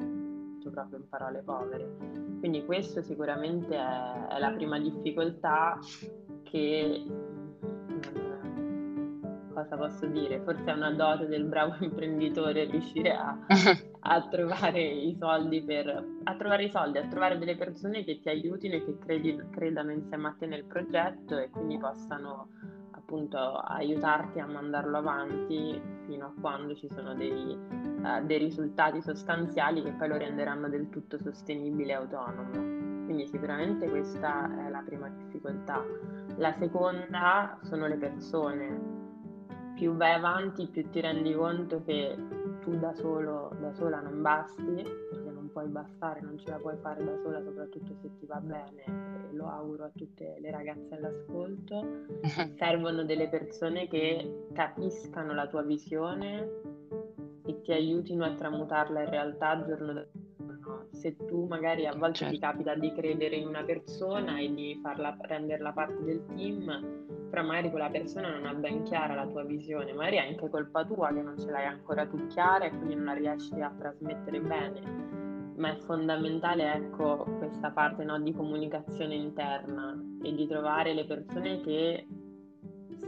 proprio 0.70 1.00
in 1.00 1.08
parole 1.10 1.42
povere. 1.44 1.98
Quindi 2.40 2.64
questo 2.66 3.02
sicuramente 3.02 3.76
è, 3.76 4.28
è 4.28 4.40
la 4.40 4.52
prima 4.52 4.80
difficoltà 4.80 5.80
che 6.44 7.04
cosa 9.58 9.76
posso 9.76 10.06
dire? 10.06 10.40
Forse 10.42 10.66
è 10.66 10.74
una 10.74 10.92
dote 10.92 11.26
del 11.26 11.46
bravo 11.46 11.76
imprenditore 11.84 12.66
riuscire 12.66 13.16
a, 13.16 13.36
a, 14.02 14.28
trovare 14.28 14.82
i 14.82 15.16
soldi 15.20 15.64
per 15.64 15.88
a 16.24 16.36
trovare 16.36 16.66
i 16.66 16.70
soldi, 16.70 17.00
a 17.00 17.08
trovare 17.08 17.40
delle 17.40 17.56
persone 17.56 18.04
che 18.04 18.20
ti 18.20 18.30
aiutino 18.30 18.76
e 18.76 18.86
che 18.86 18.98
credi, 19.00 19.36
credano 19.50 19.92
insieme 19.92 20.28
a 20.28 20.36
te 20.38 20.46
nel 20.46 20.66
progetto 20.66 21.38
e 21.38 21.50
quindi 21.50 21.80
possano 21.80 22.50
appunto 22.92 23.38
aiutarti 23.38 24.40
a 24.40 24.46
mandarlo 24.46 24.98
avanti 24.98 25.82
fino 26.06 26.26
a 26.26 26.34
quando 26.40 26.76
ci 26.76 26.90
sono 26.94 27.16
dei, 27.16 27.58
uh, 27.58 28.26
dei 28.26 28.38
risultati 28.38 29.02
sostanziali 29.02 29.82
che 29.82 29.92
poi 29.92 30.10
lo 30.10 30.18
renderanno 30.18 30.68
del 30.70 30.90
tutto 30.90 31.18
sostenibile 31.18 31.94
e 31.94 31.96
autonomo. 31.96 33.06
Quindi 33.06 33.26
sicuramente 33.28 33.90
questa 33.90 34.68
è 34.68 34.70
la 34.70 34.84
prima 34.86 35.08
difficoltà. 35.08 35.82
La 36.36 36.54
seconda 36.54 37.58
sono 37.64 37.88
le 37.88 37.96
persone, 37.96 38.98
più 39.78 39.96
vai 39.96 40.14
avanti, 40.14 40.66
più 40.68 40.90
ti 40.90 41.00
rendi 41.00 41.34
conto 41.34 41.84
che 41.84 42.18
tu 42.62 42.76
da 42.78 42.94
solo, 42.96 43.56
da 43.62 43.72
sola 43.74 44.02
non 44.02 44.22
basti, 44.24 44.64
perché 44.64 45.30
non 45.30 45.50
puoi 45.52 45.68
bastare, 45.68 46.20
non 46.22 46.38
ce 46.40 46.50
la 46.50 46.58
puoi 46.58 46.76
fare 46.82 47.04
da 47.04 47.16
sola, 47.22 47.42
soprattutto 47.44 47.94
se 48.02 48.10
ti 48.18 48.26
va 48.26 48.40
bene, 48.40 48.84
e 49.30 49.36
lo 49.36 49.48
auguro 49.48 49.86
a 49.86 49.92
tutte 49.96 50.38
le 50.40 50.50
ragazze 50.50 50.96
all'ascolto. 50.96 51.86
Servono 52.58 53.04
delle 53.04 53.30
persone 53.30 53.88
che 53.88 54.48
capiscano 54.54 55.34
la 55.34 55.48
tua 55.48 55.62
visione 55.62 56.50
e 57.46 57.62
ti 57.62 57.72
aiutino 57.72 58.26
a 58.26 58.34
tramutarla 58.34 59.04
in 59.04 59.10
realtà 59.12 59.64
giorno 59.64 59.94
dopo 59.94 60.10
giorno. 60.12 60.27
Se 60.98 61.16
tu 61.16 61.46
magari 61.46 61.86
a 61.86 61.94
volte 61.96 62.26
certo. 62.26 62.34
ti 62.34 62.40
capita 62.40 62.74
di 62.74 62.92
credere 62.92 63.36
in 63.36 63.48
una 63.48 63.64
persona 63.64 64.40
e 64.40 64.52
di 64.52 64.80
farla 64.82 65.16
renderla 65.20 65.72
parte 65.72 66.04
del 66.04 66.26
team, 66.36 67.28
però 67.30 67.44
magari 67.44 67.70
quella 67.70 67.90
persona 67.90 68.32
non 68.32 68.48
ha 68.48 68.54
ben 68.56 68.82
chiara 68.82 69.14
la 69.14 69.28
tua 69.28 69.44
visione, 69.44 69.94
magari 69.94 70.16
è 70.16 70.28
anche 70.28 70.50
colpa 70.50 70.84
tua 70.86 71.14
che 71.14 71.22
non 71.22 71.38
ce 71.38 71.52
l'hai 71.52 71.66
ancora 71.66 72.08
tu 72.08 72.26
chiara 72.28 72.66
e 72.66 72.70
quindi 72.70 72.96
non 72.96 73.06
la 73.06 73.14
riesci 73.14 73.54
a 73.62 73.72
trasmettere 73.78 74.42
bene. 74.42 75.06
Ma 75.58 75.72
è 75.72 75.78
fondamentale, 75.86 76.74
ecco, 76.74 77.26
questa 77.38 77.72
parte 77.72 78.04
no, 78.04 78.20
di 78.20 78.34
comunicazione 78.34 79.16
interna 79.16 80.00
e 80.24 80.34
di 80.34 80.48
trovare 80.48 80.94
le 80.94 81.06
persone 81.06 81.62
che 81.62 82.08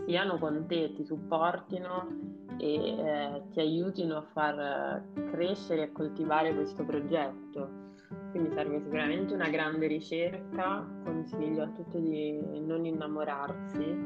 siano 0.06 0.38
con 0.38 0.66
te, 0.68 0.94
ti 0.94 1.04
supportino 1.04 2.39
e 2.58 2.74
eh, 2.74 3.42
ti 3.52 3.60
aiutino 3.60 4.18
a 4.18 4.22
far 4.22 5.04
crescere 5.32 5.84
e 5.84 5.92
coltivare 5.92 6.54
questo 6.54 6.84
progetto. 6.84 7.88
Quindi 8.32 8.52
serve 8.54 8.82
sicuramente 8.82 9.34
una 9.34 9.50
grande 9.50 9.88
ricerca, 9.88 10.88
consiglio 11.04 11.64
a 11.64 11.68
tutti 11.68 12.00
di 12.02 12.60
non 12.60 12.86
innamorarsi, 12.86 13.98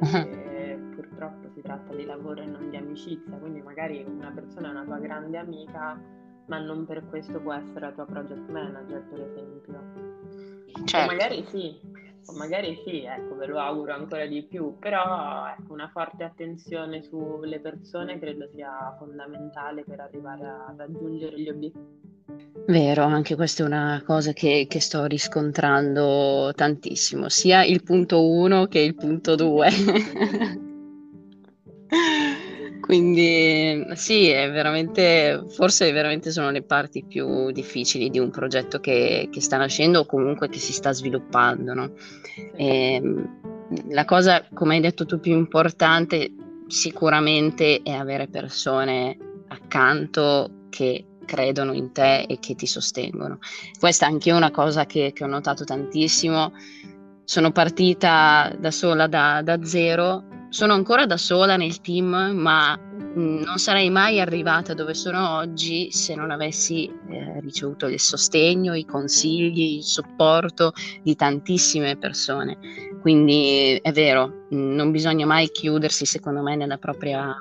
perché 0.00 0.80
purtroppo 0.94 1.48
si 1.54 1.60
tratta 1.60 1.94
di 1.94 2.04
lavoro 2.04 2.42
e 2.42 2.46
non 2.46 2.70
di 2.70 2.76
amicizia, 2.76 3.36
quindi 3.36 3.62
magari 3.62 4.04
una 4.06 4.30
persona 4.30 4.68
è 4.68 4.70
una 4.70 4.84
tua 4.84 4.98
grande 4.98 5.38
amica, 5.38 6.00
ma 6.46 6.58
non 6.58 6.84
per 6.86 7.04
questo 7.08 7.40
può 7.40 7.52
essere 7.52 7.80
la 7.80 7.92
tua 7.92 8.06
project 8.06 8.48
manager, 8.48 9.02
per 9.08 9.20
esempio. 9.20 9.80
Certo. 10.84 11.10
O 11.10 11.12
magari 11.12 11.44
sì, 11.44 11.80
magari 12.32 12.80
sì, 12.84 13.04
ecco, 13.04 13.36
ve 13.36 13.46
lo 13.46 13.58
auguro 13.58 13.94
ancora 13.94 14.26
di 14.26 14.42
più, 14.42 14.78
però 14.78 15.46
ecco, 15.48 15.72
una 15.72 15.88
forte 15.88 16.24
attenzione 16.24 17.02
sulle 17.02 17.60
persone 17.60 18.18
credo 18.18 18.48
sia 18.54 18.94
fondamentale 18.98 19.84
per 19.84 20.00
arrivare 20.00 20.46
a 20.46 20.74
raggiungere 20.76 21.40
gli 21.40 21.48
obiettivi. 21.48 22.04
Vero, 22.66 23.04
anche 23.04 23.36
questa 23.36 23.62
è 23.62 23.66
una 23.66 24.02
cosa 24.04 24.32
che, 24.32 24.66
che 24.68 24.80
sto 24.80 25.04
riscontrando 25.04 26.52
tantissimo, 26.54 27.28
sia 27.28 27.64
il 27.64 27.82
punto 27.84 28.28
1 28.28 28.66
che 28.66 28.80
il 28.80 28.94
punto 28.94 29.36
2. 29.36 29.68
Quindi 32.86 33.84
sì, 33.94 34.28
è 34.28 34.48
veramente, 34.48 35.42
forse 35.48 35.90
veramente 35.90 36.30
sono 36.30 36.50
le 36.50 36.62
parti 36.62 37.04
più 37.04 37.50
difficili 37.50 38.10
di 38.10 38.20
un 38.20 38.30
progetto 38.30 38.78
che, 38.78 39.28
che 39.28 39.40
sta 39.40 39.56
nascendo 39.56 40.00
o 40.00 40.06
comunque 40.06 40.48
che 40.48 40.60
si 40.60 40.72
sta 40.72 40.92
sviluppando. 40.92 41.74
No? 41.74 41.92
E, 42.54 42.94
ehm, 42.94 43.40
la 43.88 44.04
cosa, 44.04 44.46
come 44.54 44.76
hai 44.76 44.80
detto 44.80 45.04
tu, 45.04 45.18
più 45.18 45.32
importante 45.32 46.32
sicuramente 46.68 47.82
è 47.82 47.90
avere 47.90 48.28
persone 48.28 49.16
accanto 49.48 50.66
che 50.70 51.06
credono 51.24 51.72
in 51.72 51.90
te 51.90 52.20
e 52.22 52.38
che 52.38 52.54
ti 52.54 52.68
sostengono. 52.68 53.40
Questa 53.80 54.06
è 54.06 54.10
anche 54.10 54.30
una 54.30 54.52
cosa 54.52 54.86
che, 54.86 55.10
che 55.12 55.24
ho 55.24 55.26
notato 55.26 55.64
tantissimo. 55.64 56.52
Sono 57.24 57.50
partita 57.50 58.54
da 58.56 58.70
sola 58.70 59.08
da, 59.08 59.42
da 59.42 59.64
zero, 59.64 60.35
sono 60.48 60.72
ancora 60.74 61.06
da 61.06 61.16
sola 61.16 61.56
nel 61.56 61.80
team, 61.80 62.08
ma 62.34 62.78
non 63.14 63.56
sarei 63.56 63.90
mai 63.90 64.20
arrivata 64.20 64.74
dove 64.74 64.94
sono 64.94 65.36
oggi 65.36 65.90
se 65.90 66.14
non 66.14 66.30
avessi 66.30 66.86
eh, 66.86 67.40
ricevuto 67.40 67.86
il 67.86 67.98
sostegno, 67.98 68.74
i 68.74 68.84
consigli, 68.84 69.76
il 69.76 69.84
supporto 69.84 70.72
di 71.02 71.16
tantissime 71.16 71.96
persone. 71.96 72.58
Quindi 73.00 73.78
è 73.80 73.92
vero, 73.92 74.46
non 74.50 74.90
bisogna 74.90 75.26
mai 75.26 75.50
chiudersi, 75.50 76.04
secondo 76.04 76.42
me, 76.42 76.56
nella 76.56 76.78
propria 76.78 77.34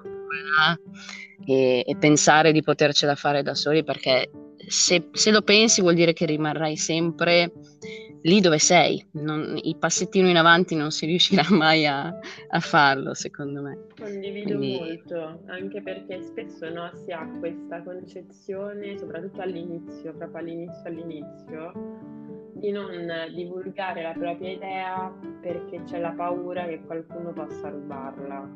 e, 1.45 1.83
e, 1.85 1.95
pensare 1.97 2.51
di 2.51 2.61
potercela 2.61 3.15
fare 3.15 3.43
da 3.43 3.55
soli 3.55 3.83
perché 3.83 4.29
se, 4.67 5.09
se, 5.11 5.31
lo 5.31 5.41
pensi 5.41 5.81
vuol 5.81 5.93
dire 5.93 6.13
che 6.13 6.25
rimarrai 6.25 6.75
sempre 6.75 7.51
lì 8.25 8.41
dove 8.41 8.59
sei, 8.59 9.03
non, 9.11 9.57
il 9.61 9.75
passettino 9.77 10.27
in 10.27 10.37
avanti 10.37 10.75
non 10.75 10.91
si 10.91 11.05
riuscirà 11.05 11.43
mai 11.49 11.85
a, 11.85 12.07
a 12.07 12.59
farlo 12.59 13.13
secondo 13.13 13.61
me. 13.61 13.87
Condivido 13.99 14.57
Quindi... 14.57 14.77
molto, 14.77 15.41
anche 15.47 15.81
perché 15.81 16.21
spesso 16.21 16.69
no, 16.69 16.91
si 17.03 17.11
ha 17.11 17.27
questa 17.39 17.81
concezione, 17.81 18.97
soprattutto 18.97 19.41
all'inizio, 19.41 20.13
proprio 20.13 20.39
all'inizio 20.39 20.83
all'inizio, 20.85 21.71
di 22.53 22.71
non 22.71 22.91
divulgare 23.33 24.01
la 24.01 24.13
propria 24.13 24.51
idea 24.51 25.13
perché 25.41 25.81
c'è 25.83 25.99
la 25.99 26.11
paura 26.11 26.65
che 26.65 26.81
qualcuno 26.85 27.33
possa 27.33 27.69
rubarla. 27.69 28.49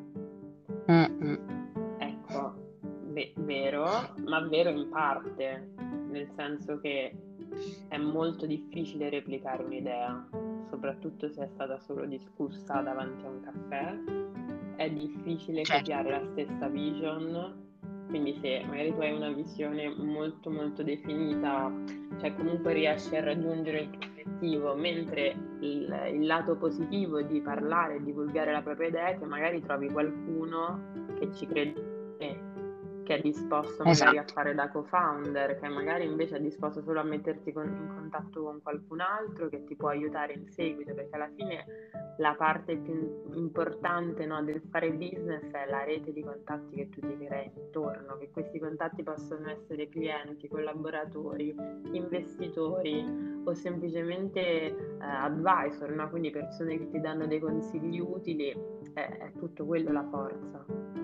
Mm-mm 0.92 1.58
vero, 3.50 3.86
ma 4.26 4.48
vero 4.48 4.70
in 4.70 4.90
parte, 4.90 5.72
nel 6.10 6.30
senso 6.36 6.80
che 6.80 7.14
è 7.88 7.98
molto 7.98 8.46
difficile 8.46 9.10
replicare 9.10 9.64
un'idea, 9.64 10.28
soprattutto 10.70 11.30
se 11.30 11.44
è 11.44 11.48
stata 11.48 11.80
solo 11.80 12.06
discussa 12.06 12.82
davanti 12.82 13.26
a 13.26 13.30
un 13.30 13.42
caffè. 13.42 14.76
È 14.76 14.90
difficile 14.90 15.64
certo. 15.64 15.82
copiare 15.82 16.10
la 16.10 16.26
stessa 16.32 16.68
vision, 16.68 17.68
quindi 18.08 18.34
se 18.42 18.64
magari 18.66 18.94
tu 18.94 19.02
hai 19.02 19.14
una 19.14 19.32
visione 19.32 19.90
molto 19.90 20.50
molto 20.50 20.84
definita, 20.84 21.72
cioè 22.20 22.34
comunque 22.36 22.74
riesci 22.74 23.16
a 23.16 23.24
raggiungere 23.24 23.82
il 23.82 23.90
tuo 23.90 24.10
obiettivo, 24.10 24.76
mentre 24.76 25.36
il, 25.60 26.12
il 26.14 26.26
lato 26.26 26.56
positivo 26.56 27.22
di 27.22 27.42
parlare 27.42 27.96
e 27.96 28.04
divulgare 28.04 28.52
la 28.52 28.62
propria 28.62 28.88
idea 28.88 29.08
è 29.08 29.20
che 29.20 29.26
magari 29.26 29.62
trovi 29.62 29.90
qualcuno 29.90 30.82
che 31.20 31.32
ci 31.34 31.46
crede 31.46 32.00
che 33.10 33.16
è 33.16 33.22
disposto 33.22 33.84
magari 33.84 34.18
esatto. 34.18 34.20
a 34.20 34.34
fare 34.36 34.54
da 34.54 34.70
co-founder, 34.70 35.60
che 35.60 35.68
magari 35.68 36.06
invece 36.06 36.36
è 36.36 36.40
disposto 36.40 36.84
solo 36.84 37.00
a 37.00 37.04
metterti 37.04 37.52
con, 37.52 37.66
in 37.66 37.88
contatto 37.88 38.44
con 38.44 38.62
qualcun 38.62 39.00
altro 39.00 39.50
che 39.50 39.64
ti 39.64 39.76
può 39.76 39.90
aiutare 39.90 40.34
in 40.34 40.48
seguito, 40.48 40.94
perché 40.94 41.16
alla 41.16 41.32
fine 41.36 41.66
la 42.18 42.36
parte 42.36 42.78
più 42.78 43.32
importante 43.34 44.28
no, 44.28 44.44
del 44.44 44.62
fare 44.70 44.92
business 44.92 45.50
è 45.50 45.68
la 45.68 45.84
rete 45.86 46.14
di 46.14 46.22
contatti 46.22 46.76
che 46.76 46.90
tu 46.90 47.00
ti 47.00 47.26
crei 47.26 47.50
intorno, 47.56 48.16
che 48.20 48.30
questi 48.30 48.60
contatti 48.60 49.02
possono 49.02 49.50
essere 49.50 49.90
clienti, 49.90 50.48
collaboratori, 50.48 51.56
investitori 51.94 53.42
o 53.44 53.52
semplicemente 53.56 54.40
eh, 54.40 54.76
advisor, 55.00 55.90
no? 55.90 56.08
quindi 56.12 56.30
persone 56.30 56.78
che 56.78 56.88
ti 56.92 57.02
danno 57.02 57.26
dei 57.26 57.40
consigli 57.40 58.00
utili, 58.00 58.56
è, 58.94 59.00
è 59.00 59.32
tutto 59.40 59.66
quello 59.66 59.92
la 59.92 60.08
forza. 60.12 60.99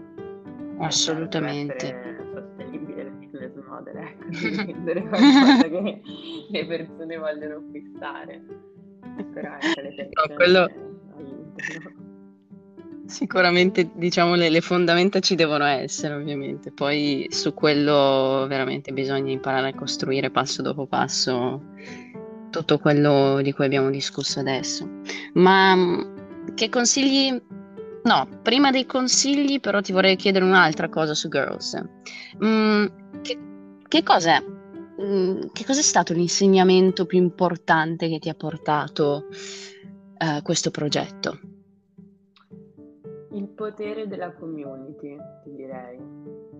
Assolutamente. 0.79 2.23
sostenibile 2.33 3.01
il 3.01 3.63
model, 3.67 3.97
ecco, 3.97 4.25
di 4.29 4.49
vendere 4.49 5.07
qualcosa 5.07 5.69
che 5.69 6.01
le 6.49 6.65
persone 6.65 7.17
vogliono 7.17 7.55
acquistare. 7.55 8.41
Però 9.33 9.51
anche 9.51 9.81
le 9.81 9.95
persone 9.95 10.09
no, 10.27 10.35
quello... 10.35 10.69
Sicuramente 13.05 13.91
diciamo 13.93 14.33
le, 14.33 14.49
le, 14.49 14.61
fondamenta 14.61 15.19
ci 15.19 15.35
devono 15.35 15.63
essere 15.65 16.15
ovviamente, 16.15 16.71
poi 16.71 17.27
su 17.29 17.53
quello 17.53 18.47
veramente 18.47 18.91
bisogna 18.93 19.31
imparare 19.31 19.69
a 19.69 19.75
costruire 19.75 20.31
passo 20.31 20.63
dopo 20.63 20.87
passo 20.87 21.61
tutto 22.49 22.79
quello 22.79 23.41
di 23.41 23.53
cui 23.53 23.65
abbiamo 23.65 23.91
discusso 23.91 24.39
adesso. 24.39 24.89
Ma 25.33 25.75
che 26.55 26.69
consigli 26.69 27.39
No, 28.05 28.27
prima 28.43 28.69
dei 28.69 28.85
consigli 28.85 29.59
però 29.59 29.81
ti 29.81 29.91
vorrei 29.91 30.15
chiedere 30.15 30.45
un'altra 30.45 30.89
cosa 30.89 31.15
su 31.15 31.27
Girls. 31.27 31.75
Mm, 32.43 32.85
che, 33.23 33.39
che 33.87 34.03
cos'è? 34.03 34.39
Mm, 35.01 35.47
che 35.51 35.65
cos'è 35.65 35.81
stato 35.81 36.13
l'insegnamento 36.13 37.07
più 37.07 37.17
importante 37.17 38.07
che 38.07 38.19
ti 38.19 38.29
ha 38.29 38.35
portato 38.35 39.25
uh, 39.27 40.41
questo 40.43 40.69
progetto? 40.69 41.39
Il 43.31 43.47
potere 43.47 44.07
della 44.07 44.31
community, 44.33 45.17
ti 45.43 45.55
direi, 45.55 45.99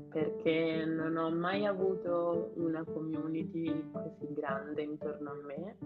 perché 0.09 0.83
non 0.83 1.15
ho 1.15 1.29
mai 1.29 1.67
avuto 1.67 2.53
una 2.55 2.83
community 2.83 3.71
così 3.91 4.33
grande 4.33 4.81
intorno 4.81 5.29
a 5.29 5.35
me 5.45 5.77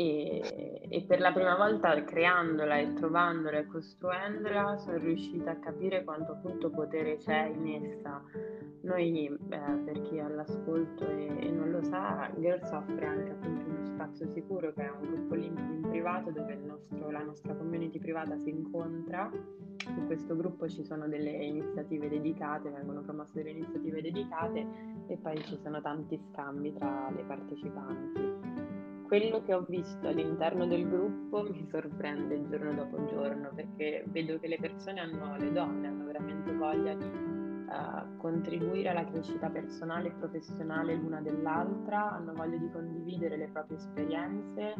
e, 0.00 0.80
e, 0.88 1.02
per 1.02 1.20
la 1.20 1.30
prima 1.30 1.56
volta 1.56 2.02
creandola 2.02 2.78
e 2.78 2.94
trovandola 2.94 3.58
e 3.58 3.66
costruendola 3.66 4.78
sono 4.78 4.96
riuscita 4.96 5.50
a 5.50 5.56
capire 5.56 6.04
quanto 6.04 6.32
appunto 6.32 6.70
potere 6.70 7.16
c'è 7.16 7.52
in 7.54 7.84
essa. 7.84 8.22
Noi, 8.80 9.26
eh, 9.26 9.58
per 9.84 10.00
chi 10.00 10.16
è 10.16 10.20
all'ascolto 10.20 11.06
e, 11.06 11.46
e, 11.46 11.50
non 11.50 11.70
lo 11.70 11.82
sa, 11.82 12.30
Girls 12.38 12.70
offre 12.70 13.04
anche 13.04 13.30
appunto 13.30 13.68
uno 13.68 13.84
spazio 13.84 14.26
sicuro 14.28 14.72
che 14.72 14.86
è 14.86 14.90
un 14.90 15.02
gruppo 15.02 15.34
LinkedIn 15.34 15.90
privato 15.90 16.30
dove 16.30 16.54
nostro, 16.54 17.10
la 17.10 17.22
nostra 17.22 17.54
community 17.54 17.98
privata 17.98 18.38
si 18.38 18.48
incontra. 18.48 19.30
Su 19.76 20.06
questo 20.06 20.34
gruppo 20.34 20.66
ci 20.66 20.82
sono 20.82 21.08
delle 21.08 21.30
iniziative 21.30 22.08
dedicate, 22.08 22.70
vengono 22.70 23.02
promosse 23.02 23.32
delle 23.34 23.50
iniziative 23.50 24.00
dedicate 24.00 24.66
e 25.08 25.16
poi 25.18 25.36
ci 25.44 25.58
sono 25.62 25.82
tanti 25.82 26.18
scambi 26.30 26.72
tra 26.72 27.10
le 27.14 27.22
partecipanti 27.24 28.49
quello 29.10 29.42
che 29.42 29.54
ho 29.54 29.64
visto 29.68 30.06
all'interno 30.06 30.68
del 30.68 30.88
gruppo 30.88 31.42
mi 31.50 31.66
sorprende 31.68 32.46
giorno 32.48 32.72
dopo 32.74 33.06
giorno 33.06 33.50
perché 33.52 34.04
vedo 34.06 34.38
che 34.38 34.46
le 34.46 34.58
persone 34.60 35.00
hanno, 35.00 35.36
le 35.36 35.50
donne 35.50 35.88
hanno 35.88 36.04
veramente 36.04 36.52
voglia 36.52 36.94
di 36.94 37.06
uh, 37.06 38.16
contribuire 38.18 38.90
alla 38.90 39.04
crescita 39.04 39.48
personale 39.48 40.10
e 40.10 40.12
professionale 40.12 40.94
l'una 40.94 41.20
dell'altra, 41.20 42.12
hanno 42.12 42.32
voglia 42.34 42.56
di 42.56 42.70
condividere 42.70 43.36
le 43.36 43.48
proprie 43.48 43.78
esperienze, 43.78 44.74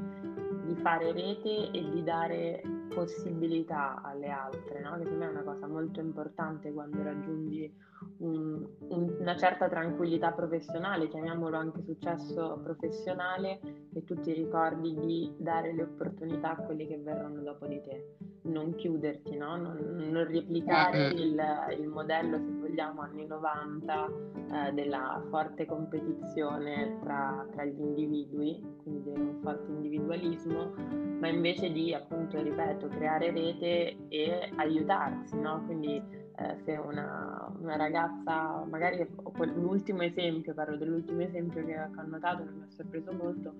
di 0.64 0.76
fare 0.76 1.10
rete 1.10 1.72
e 1.72 1.90
di 1.90 2.04
dare 2.04 2.62
possibilità 2.94 4.00
alle 4.00 4.28
altre, 4.28 4.80
no? 4.80 4.96
che 4.98 5.08
per 5.08 5.12
me 5.14 5.26
è 5.26 5.30
una 5.30 5.42
cosa 5.42 5.66
molto 5.66 5.98
importante 5.98 6.72
quando 6.72 7.02
raggiungi 7.02 7.88
un, 8.18 8.66
un, 8.88 9.16
una 9.18 9.36
certa 9.36 9.68
tranquillità 9.68 10.32
professionale, 10.32 11.08
chiamiamolo 11.08 11.56
anche 11.56 11.82
successo 11.82 12.58
professionale, 12.62 13.60
e 13.92 14.04
tu 14.04 14.18
ti 14.20 14.32
ricordi 14.32 14.94
di 14.94 15.34
dare 15.38 15.72
le 15.72 15.82
opportunità 15.82 16.56
a 16.56 16.62
quelli 16.62 16.86
che 16.86 16.98
verranno 16.98 17.42
dopo 17.42 17.66
di 17.66 17.80
te, 17.82 18.16
non 18.42 18.74
chiuderti, 18.74 19.36
no? 19.36 19.56
non, 19.56 19.76
non, 20.10 20.26
replicare 20.26 21.08
il, 21.08 21.40
il, 21.78 21.86
modello, 21.88 22.38
se 22.38 22.50
vogliamo, 22.50 23.02
anni 23.02 23.26
90 23.26 24.08
eh, 24.68 24.72
della 24.72 25.22
forte 25.28 25.66
competizione 25.66 26.98
tra, 27.02 27.46
tra 27.52 27.64
gli 27.64 27.78
individui, 27.78 28.78
quindi 28.82 29.12
di 29.12 29.20
un 29.20 29.38
forte 29.42 29.70
individualismo, 29.70 30.72
ma 31.20 31.28
invece 31.28 31.70
di 31.70 31.92
appunto, 31.92 32.40
ripeto, 32.40 32.88
creare 32.88 33.30
rete 33.30 33.96
e 34.08 34.50
aiutarsi, 34.56 35.38
no? 35.38 35.62
quindi 35.66 36.19
eh, 36.40 36.56
se 36.64 36.72
una, 36.72 37.52
una, 37.58 37.76
ragazza, 37.76 38.64
magari 38.66 39.06
l'ultimo 39.54 40.02
esempio, 40.02 40.54
parlo 40.54 40.76
dell'ultimo 40.76 41.20
esempio 41.20 41.62
che 41.66 41.78
ho 41.78 42.06
notato, 42.06 42.44
che 42.44 42.50
mi 42.50 42.62
ha 42.62 42.70
sorpreso 42.70 43.12
molto, 43.12 43.52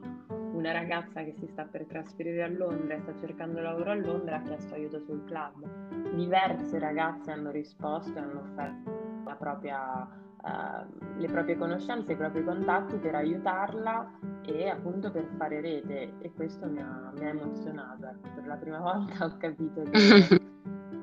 una 0.53 0.73
ragazza 0.73 1.23
che 1.23 1.35
si 1.39 1.47
sta 1.49 1.65
per 1.65 1.85
trasferire 1.85 2.43
a 2.43 2.49
Londra 2.49 2.95
e 2.95 3.01
sta 3.01 3.15
cercando 3.19 3.61
lavoro 3.61 3.91
a 3.91 3.95
Londra 3.95 4.37
ha 4.37 4.43
chiesto 4.43 4.75
aiuto 4.75 4.99
sul 5.01 5.23
club. 5.27 6.15
Diverse 6.15 6.79
ragazze 6.79 7.31
hanno 7.31 7.51
risposto 7.51 8.17
e 8.17 8.21
hanno 8.21 8.41
offerto 8.41 8.99
propria, 9.39 10.09
uh, 10.43 11.19
le 11.19 11.27
proprie 11.27 11.57
conoscenze, 11.57 12.13
i 12.13 12.17
propri 12.17 12.43
contatti 12.43 12.97
per 12.97 13.15
aiutarla 13.15 14.11
e 14.47 14.69
appunto 14.69 15.11
per 15.11 15.27
fare 15.37 15.61
rete 15.61 16.15
e 16.19 16.33
questo 16.33 16.67
mi 16.67 16.81
ha, 16.81 17.13
mi 17.17 17.27
ha 17.27 17.29
emozionato. 17.29 18.07
Ecco, 18.07 18.29
per 18.35 18.47
la 18.47 18.57
prima 18.57 18.79
volta 18.81 19.25
ho 19.27 19.37
capito 19.37 19.83
che 19.83 20.41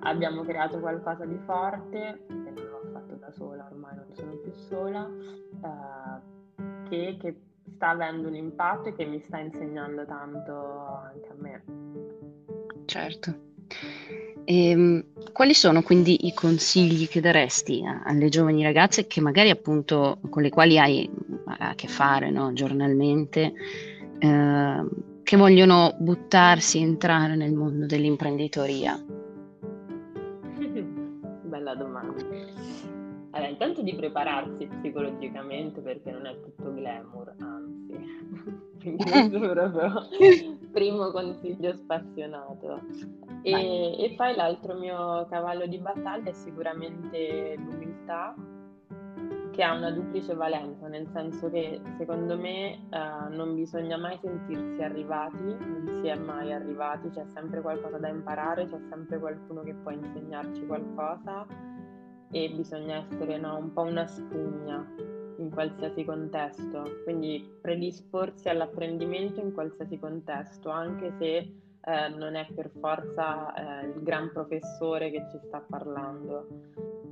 abbiamo 0.08 0.44
creato 0.44 0.80
qualcosa 0.80 1.26
di 1.26 1.38
forte, 1.46 2.20
perché 2.28 2.52
non 2.52 2.70
l'ho 2.70 2.90
fatto 2.92 3.16
da 3.16 3.32
sola, 3.32 3.68
ormai 3.70 3.96
non 3.96 4.06
sono 4.14 4.32
più 4.36 4.52
sola, 4.54 5.10
eh, 5.64 6.90
che, 6.90 7.18
che 7.20 7.36
sta 7.76 7.90
avendo 7.90 8.28
un 8.28 8.36
impatto 8.36 8.90
e 8.90 8.96
che 8.96 9.06
mi 9.06 9.22
sta 9.28 9.40
insegnando 9.40 10.06
tanto 10.06 10.54
anche 11.04 11.30
a 11.30 11.36
me. 11.38 11.64
Certo. 12.86 13.46
E, 14.46 14.70
ehm, 14.70 15.06
quali 15.34 15.54
sono 15.54 15.84
quindi 15.84 16.26
i 16.26 16.34
consigli 16.34 17.08
che 17.10 17.20
daresti 17.20 17.84
alle 18.06 18.30
giovani 18.30 18.64
ragazze 18.64 19.06
che 19.06 19.20
magari 19.20 19.50
appunto 19.50 20.20
con 20.30 20.42
le 20.42 20.50
quali 20.50 20.80
hai 20.80 21.10
a 21.46 21.76
che 21.76 21.88
fare 21.88 22.32
no, 22.32 22.54
giornalmente, 22.54 23.54
eh, 24.20 24.86
che 25.24 25.36
vogliono 25.36 25.94
buttarsi, 26.00 26.80
entrare 26.80 27.36
nel 27.36 27.54
mondo 27.54 27.86
dell'imprenditoria? 27.86 29.17
Di 33.88 33.96
prepararsi 33.96 34.68
psicologicamente 34.68 35.80
perché 35.80 36.12
non 36.12 36.26
è 36.26 36.38
tutto 36.42 36.74
glamour, 36.74 37.34
anzi. 37.40 37.96
Questo 38.84 39.38
è 39.38 39.50
proprio 39.50 40.08
primo 40.72 41.12
consiglio 41.12 41.74
spassionato. 41.74 42.82
E, 43.44 43.96
e 43.98 44.14
poi 44.18 44.36
l'altro 44.36 44.78
mio 44.78 45.26
cavallo 45.30 45.66
di 45.68 45.78
battaglia 45.78 46.32
è 46.32 46.34
sicuramente 46.34 47.56
l'umiltà 47.58 48.36
che 49.52 49.64
ha 49.64 49.74
una 49.74 49.90
duplice 49.90 50.36
valenza, 50.36 50.88
nel 50.88 51.08
senso 51.14 51.50
che 51.50 51.80
secondo 51.98 52.38
me 52.38 52.88
uh, 52.92 53.34
non 53.34 53.56
bisogna 53.56 53.98
mai 53.98 54.18
sentirsi 54.22 54.84
arrivati, 54.84 55.42
non 55.42 56.00
si 56.02 56.08
è 56.08 56.16
mai 56.16 56.52
arrivati, 56.52 57.10
c'è 57.10 57.24
sempre 57.34 57.62
qualcosa 57.62 57.98
da 57.98 58.10
imparare, 58.10 58.66
c'è 58.66 58.80
sempre 58.90 59.18
qualcuno 59.18 59.64
che 59.64 59.74
può 59.74 59.92
insegnarci 59.92 60.66
qualcosa 60.66 61.48
e 62.32 62.50
bisogna 62.50 63.06
essere 63.10 63.38
no, 63.38 63.58
un 63.58 63.74
po' 63.74 63.84
una 63.84 64.06
spugna 64.08 64.86
in 65.38 65.50
qualsiasi 65.52 66.04
contesto, 66.04 67.02
quindi 67.04 67.48
predisporsi 67.62 68.50
all'apprendimento 68.50 69.40
in 69.40 69.54
qualsiasi 69.54 69.98
contesto, 70.00 70.70
anche 70.70 71.14
se 71.20 71.38
eh, 71.38 72.10
non 72.10 72.36
è 72.36 72.48
per 72.54 72.70
forza 72.80 73.54
eh, 73.54 73.88
il 73.88 74.02
gran 74.04 74.32
professore 74.32 75.12
che 75.12 75.26
ci 75.32 75.40
sta 75.48 75.64
parlando. 75.68 76.48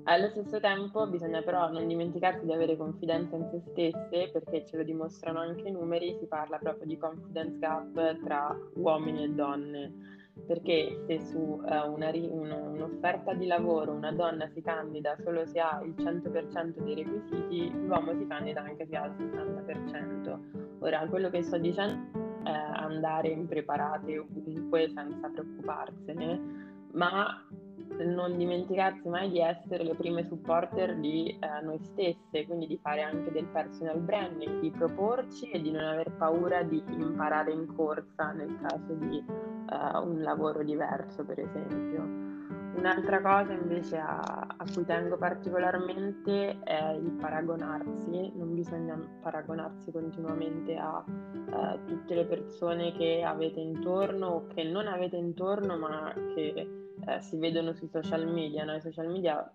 Allo 0.07 0.27
stesso 0.29 0.59
tempo 0.59 1.07
bisogna 1.07 1.41
però 1.41 1.71
non 1.71 1.87
dimenticarsi 1.87 2.45
di 2.45 2.53
avere 2.53 2.77
confidenza 2.77 3.35
in 3.37 3.47
se 3.49 3.61
stesse 3.71 4.29
perché 4.31 4.63
ce 4.65 4.77
lo 4.77 4.83
dimostrano 4.83 5.39
anche 5.39 5.67
i 5.67 5.71
numeri, 5.71 6.15
si 6.19 6.27
parla 6.27 6.57
proprio 6.57 6.85
di 6.85 6.97
confidence 6.97 7.57
gap 7.57 8.23
tra 8.23 8.55
uomini 8.75 9.23
e 9.23 9.29
donne, 9.29 9.93
perché 10.45 11.03
se 11.07 11.19
su 11.21 11.37
uh, 11.37 11.91
una, 11.91 12.11
uno, 12.13 12.69
un'offerta 12.71 13.33
di 13.33 13.45
lavoro 13.45 13.93
una 13.93 14.11
donna 14.11 14.47
si 14.53 14.61
candida 14.61 15.15
solo 15.23 15.45
se 15.45 15.59
ha 15.59 15.81
il 15.83 15.93
100% 15.97 16.83
dei 16.83 16.95
requisiti, 16.95 17.71
l'uomo 17.71 18.13
si 18.17 18.27
candida 18.27 18.61
anche 18.61 18.85
se 18.85 18.95
ha 18.95 19.05
il 19.05 19.13
60%. 19.13 20.39
Ora, 20.79 21.07
quello 21.07 21.29
che 21.29 21.41
sto 21.41 21.57
dicendo 21.57 22.23
è 22.43 22.49
andare 22.49 23.29
impreparate 23.29 24.19
ovunque 24.19 24.89
senza 24.89 25.29
preoccuparsene, 25.29 26.41
ma 26.91 27.43
non 28.03 28.37
dimenticarsi 28.37 29.07
mai 29.07 29.29
di 29.29 29.39
essere 29.39 29.83
le 29.83 29.95
prime 29.95 30.23
supporter 30.25 30.95
di 30.97 31.27
eh, 31.27 31.63
noi 31.63 31.79
stesse, 31.79 32.45
quindi 32.45 32.67
di 32.67 32.77
fare 32.81 33.01
anche 33.01 33.31
del 33.31 33.45
personal 33.45 33.99
branding, 33.99 34.59
di 34.59 34.71
proporci 34.71 35.49
e 35.51 35.61
di 35.61 35.71
non 35.71 35.83
aver 35.83 36.11
paura 36.17 36.63
di 36.63 36.83
imparare 36.89 37.51
in 37.51 37.73
corsa 37.75 38.31
nel 38.31 38.57
caso 38.61 38.93
di 38.93 39.23
uh, 39.27 40.07
un 40.07 40.21
lavoro 40.21 40.63
diverso, 40.63 41.23
per 41.23 41.39
esempio. 41.39 42.23
Un'altra 42.75 43.21
cosa 43.21 43.53
invece 43.53 43.97
a, 43.97 44.19
a, 44.19 44.65
cui 44.73 44.83
tengo 44.83 45.17
particolarmente 45.17 46.59
è 46.63 46.91
il 46.91 47.11
paragonarsi, 47.11 48.33
non 48.35 48.53
bisogna 48.53 48.99
paragonarsi 49.21 49.91
continuamente 49.91 50.75
a 50.75 51.01
uh, 51.07 51.85
tutte 51.85 52.15
le 52.15 52.25
persone 52.25 52.91
che 52.91 53.23
avete 53.25 53.61
intorno 53.61 54.27
o 54.27 54.47
che 54.47 54.63
non 54.63 54.87
avete 54.87 55.15
intorno 55.15 55.77
ma 55.77 56.13
che 56.35 56.84
eh, 57.07 57.21
si 57.21 57.37
vedono 57.37 57.73
sui 57.73 57.89
social 57.89 58.27
media, 58.31 58.63
no? 58.63 58.75
i 58.75 58.81
social 58.81 59.07
media 59.07 59.51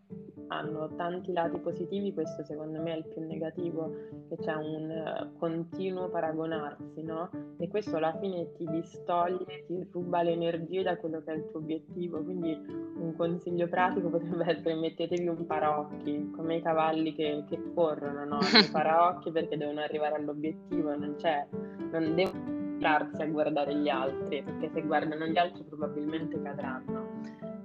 hanno 0.48 0.94
tanti 0.96 1.32
lati 1.32 1.58
positivi, 1.58 2.12
questo 2.12 2.44
secondo 2.44 2.80
me 2.80 2.92
è 2.92 2.96
il 2.96 3.06
più 3.06 3.24
negativo, 3.24 3.92
che 4.28 4.36
c'è 4.36 4.54
un 4.54 4.90
uh, 4.90 5.38
continuo 5.38 6.08
paragonarsi, 6.08 7.02
no? 7.02 7.30
E 7.58 7.68
questo 7.68 7.96
alla 7.96 8.16
fine 8.18 8.52
ti 8.56 8.66
distoglie, 8.68 9.64
ti 9.66 9.86
ruba 9.92 10.22
le 10.22 10.32
energie 10.32 10.82
da 10.82 10.96
quello 10.96 11.22
che 11.22 11.32
è 11.32 11.36
il 11.36 11.48
tuo 11.50 11.60
obiettivo, 11.60 12.22
quindi 12.22 12.52
un 12.52 13.14
consiglio 13.16 13.68
pratico 13.68 14.08
potrebbe 14.08 14.44
essere 14.50 14.74
mettetevi 14.74 15.28
un 15.28 15.46
paraocchi, 15.46 16.30
come 16.34 16.56
i 16.56 16.62
cavalli 16.62 17.14
che, 17.14 17.44
che 17.48 17.72
corrono, 17.72 18.24
no? 18.24 18.38
I 18.58 18.70
paraocchi 18.70 19.30
perché 19.30 19.56
devono 19.56 19.80
arrivare 19.80 20.16
all'obiettivo, 20.16 20.96
non 20.96 21.14
c'è, 21.16 21.46
non 21.92 22.14
devono 22.14 22.58
a 22.82 23.26
guardare 23.26 23.76
gli 23.76 23.88
altri, 23.88 24.42
perché 24.42 24.70
se 24.72 24.82
guardano 24.82 25.26
gli 25.26 25.36
altri 25.36 25.62
probabilmente 25.64 26.40
cadranno. 26.40 26.99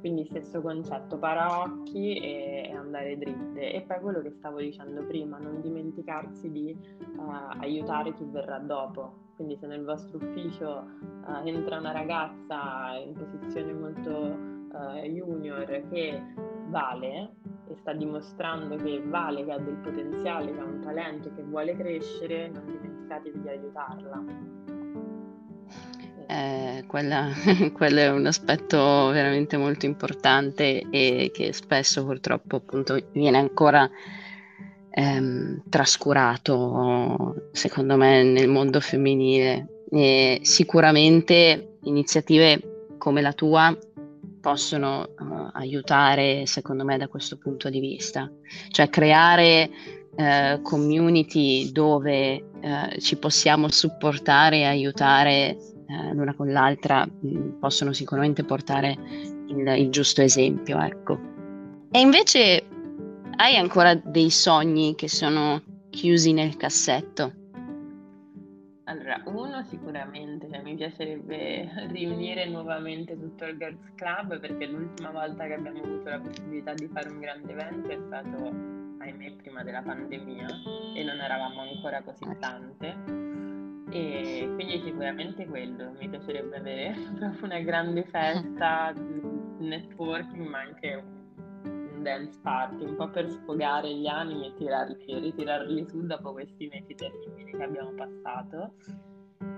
Quindi 0.06 0.26
stesso 0.26 0.62
concetto, 0.62 1.18
paraocchi 1.18 2.20
e, 2.20 2.72
andare 2.78 3.18
dritte. 3.18 3.74
E 3.74 3.82
poi 3.82 4.00
quello 4.02 4.22
che 4.22 4.30
stavo 4.38 4.60
dicendo 4.60 5.04
prima, 5.04 5.40
non 5.40 5.62
dimenticarsi 5.62 6.52
di 6.52 6.78
uh, 7.18 7.60
aiutare 7.60 8.14
chi 8.14 8.24
verrà 8.26 8.60
dopo. 8.60 9.32
Quindi 9.36 9.58
se 9.58 9.66
nel 9.66 9.84
vostro 9.84 10.18
ufficio 10.18 10.86
uh, 11.26 11.48
entra 11.48 11.80
una 11.80 11.92
ragazza 11.92 12.96
in 13.04 13.14
posizione 13.14 13.74
molto 13.74 14.12
uh, 14.12 15.08
junior 15.08 15.66
che 15.90 16.22
vale 16.68 17.38
e 17.68 17.76
sta 17.78 17.94
dimostrando 17.94 18.76
che 18.76 19.02
vale, 19.08 19.44
che 19.44 19.52
ha 19.54 19.58
del 19.58 19.78
potenziale, 19.78 20.54
che 20.54 20.60
ha 20.60 20.66
un 20.66 20.82
talento, 20.82 21.34
che 21.34 21.42
vuole 21.42 21.76
crescere, 21.76 22.50
non 22.50 22.64
dimenticatevi 22.68 23.42
di 23.42 23.50
aiutarla 23.50 24.24
eh, 26.28 26.84
quella, 26.88 27.30
quello 27.74 28.00
è 28.00 28.10
un 28.10 28.26
aspetto 28.26 29.08
veramente 29.08 29.58
molto 29.58 29.86
importante 29.86 30.88
e 30.90 31.32
che 31.34 31.54
spesso 31.54 32.04
purtroppo 32.04 32.58
appunto 32.58 32.98
viene 33.12 33.38
ancora 33.38 33.90
ehm, 34.90 35.64
trascurato, 35.70 37.50
secondo 37.52 37.98
me, 37.98 38.24
nel 38.24 38.48
mondo 38.48 38.80
femminile. 38.80 39.84
E 39.92 40.40
sicuramente 40.42 41.78
iniziative 41.84 42.88
come 42.98 43.22
la 43.22 43.34
tua 43.34 43.78
possono 44.42 45.10
uh, 45.18 45.50
aiutare, 45.54 46.46
secondo 46.46 46.84
me, 46.84 46.98
da 46.98 47.08
questo 47.08 47.38
punto 47.38 47.70
di 47.70 47.80
vista, 47.80 48.32
cioè 48.70 48.90
creare 48.90 49.70
uh, 50.16 50.62
community 50.62 51.72
dove 51.72 52.44
uh, 52.62 53.00
ci 53.00 53.18
possiamo 53.18 53.70
supportare 53.70 54.58
e 54.58 54.66
aiutare 54.66 55.58
eh, 55.88 56.14
l'una 56.14 56.34
con 56.34 56.52
l'altra 56.52 57.06
mh, 57.06 57.28
mm, 57.28 57.50
possono 57.60 57.94
sicuramente 57.94 58.44
portare 58.44 58.98
il, 59.48 59.68
il 59.78 59.90
giusto 59.90 60.22
esempio, 60.22 60.80
ecco. 60.80 61.20
E 61.92 62.00
invece 62.00 62.64
hai 63.38 63.56
ancora 63.58 63.94
dei 63.96 64.30
sogni 64.30 64.96
che 64.96 65.08
sono 65.08 65.62
chiusi 65.90 66.34
nel 66.34 66.58
cassetto? 66.58 67.44
Allora, 68.88 69.22
uno 69.26 69.64
sicuramente, 69.64 70.48
cioè, 70.50 70.62
mi 70.62 70.76
piacerebbe 70.76 71.88
riunire 71.92 72.48
nuovamente 72.48 73.20
tutto 73.20 73.46
il 73.46 73.58
Girls 73.58 73.94
Club 73.96 74.40
perché 74.40 74.68
l'ultima 74.68 75.10
volta 75.12 75.48
che 75.48 75.54
abbiamo 75.54 75.82
avuto 75.82 76.10
la 76.10 76.20
possibilità 76.20 76.74
di 76.74 76.88
fare 76.94 77.10
un 77.10 77.20
grande 77.20 77.52
evento 77.52 77.90
è 77.90 78.00
stato 78.06 78.54
ahimè, 79.00 79.32
prima 79.42 79.64
della 79.64 79.82
pandemia 79.82 80.48
e 80.96 81.04
non 81.04 81.20
eravamo 81.20 81.62
ancora 81.62 82.02
così 82.04 82.24
ecco. 82.26 82.38
tante. 82.40 83.25
Quindi 84.56 84.82
sicuramente 84.86 85.46
quello, 85.48 85.92
mi 86.00 86.08
piacerebbe 86.08 86.56
avere 86.58 86.96
una 87.44 87.60
grande 87.60 88.04
festa, 88.10 88.94
networking, 89.60 90.48
ma 90.48 90.60
anche 90.60 91.04
un 91.64 92.02
dance 92.02 92.40
party, 92.42 92.86
un 92.86 92.96
po' 92.96 93.10
per 93.10 93.30
sfogare 93.30 93.94
gli 93.94 94.08
animi 94.08 94.48
e 94.48 94.54
tirarli, 94.56 95.20
ritirarli 95.20 95.86
su 95.90 96.06
dopo 96.06 96.32
questi 96.32 96.68
mesi 96.68 96.96
terribili 96.96 97.52
che 97.52 97.64
abbiamo 97.64 97.92
passato. 97.92 98.76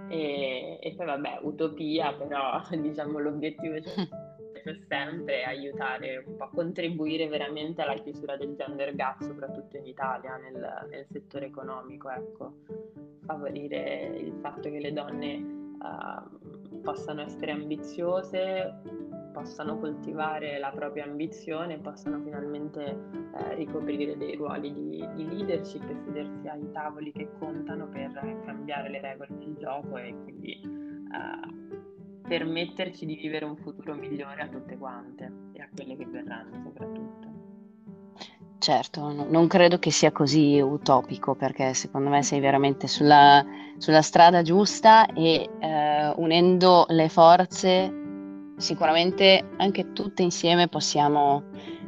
E, 0.09 0.79
e 0.81 0.93
poi 0.95 1.05
vabbè, 1.05 1.39
utopia, 1.43 2.13
però 2.13 2.59
diciamo 2.75 3.19
l'obiettivo 3.19 3.79
c'è 3.79 4.75
sempre 4.87 5.43
aiutare 5.43 6.23
un 6.25 6.37
po' 6.37 6.45
a 6.45 6.49
contribuire 6.49 7.27
veramente 7.27 7.83
alla 7.83 8.01
chiusura 8.01 8.35
del 8.35 8.55
gender 8.55 8.95
gap, 8.95 9.21
soprattutto 9.21 9.77
in 9.77 9.85
Italia, 9.85 10.37
nel, 10.37 10.87
nel 10.89 11.05
settore 11.11 11.45
economico, 11.45 12.09
ecco. 12.09 12.53
Favorire 13.27 14.15
il 14.17 14.33
fatto 14.41 14.69
che 14.71 14.79
le 14.79 14.91
donne 14.91 15.35
uh, 15.35 16.79
possano 16.81 17.21
essere 17.21 17.51
ambiziose, 17.51 18.81
possano 19.33 19.77
coltivare 19.77 20.57
la 20.57 20.71
propria 20.71 21.03
ambizione, 21.03 21.77
possano 21.77 22.19
finalmente 22.23 22.83
eh, 23.35 23.53
ricoprire 23.53 24.17
dei 24.17 24.35
ruoli 24.35 24.73
di, 24.73 25.07
di, 25.13 25.27
leadership 25.27 25.83
e 25.87 25.95
sedersi 26.05 26.47
ai 26.47 26.71
tavoli 26.71 27.11
che 27.11 27.29
contano 27.37 27.87
per 27.87 28.11
cambiare 28.45 28.89
le 28.89 28.99
regole 28.99 29.37
del 29.37 29.55
gioco 29.57 29.97
e 29.97 30.15
quindi 30.23 30.59
uh, 30.63 32.21
permetterci 32.27 33.05
di 33.05 33.15
vivere 33.15 33.45
un 33.45 33.57
futuro 33.57 33.93
migliore 33.93 34.41
a 34.41 34.47
tutte 34.47 34.75
quante 34.77 35.31
e 35.53 35.61
a 35.61 35.69
quelle 35.73 35.95
che 35.95 36.05
verranno 36.05 36.59
soprattutto. 36.63 37.36
Certo, 38.59 39.11
no, 39.11 39.25
non 39.29 39.47
credo 39.47 39.77
che 39.77 39.91
sia 39.91 40.11
così 40.11 40.59
utopico 40.59 41.35
perché 41.35 41.73
secondo 41.73 42.09
me 42.09 42.23
sei 42.23 42.39
veramente 42.39 42.87
sulla, 42.87 43.45
sulla 43.77 44.01
strada 44.01 44.41
giusta 44.41 45.05
e 45.07 45.49
eh, 45.59 46.13
unendo 46.15 46.85
le 46.89 47.07
forze 47.07 47.93
sicuramente 48.57 49.47
anche 49.57 49.93
tutte 49.93 50.23
insieme 50.23 50.67
possiamo 50.67 51.43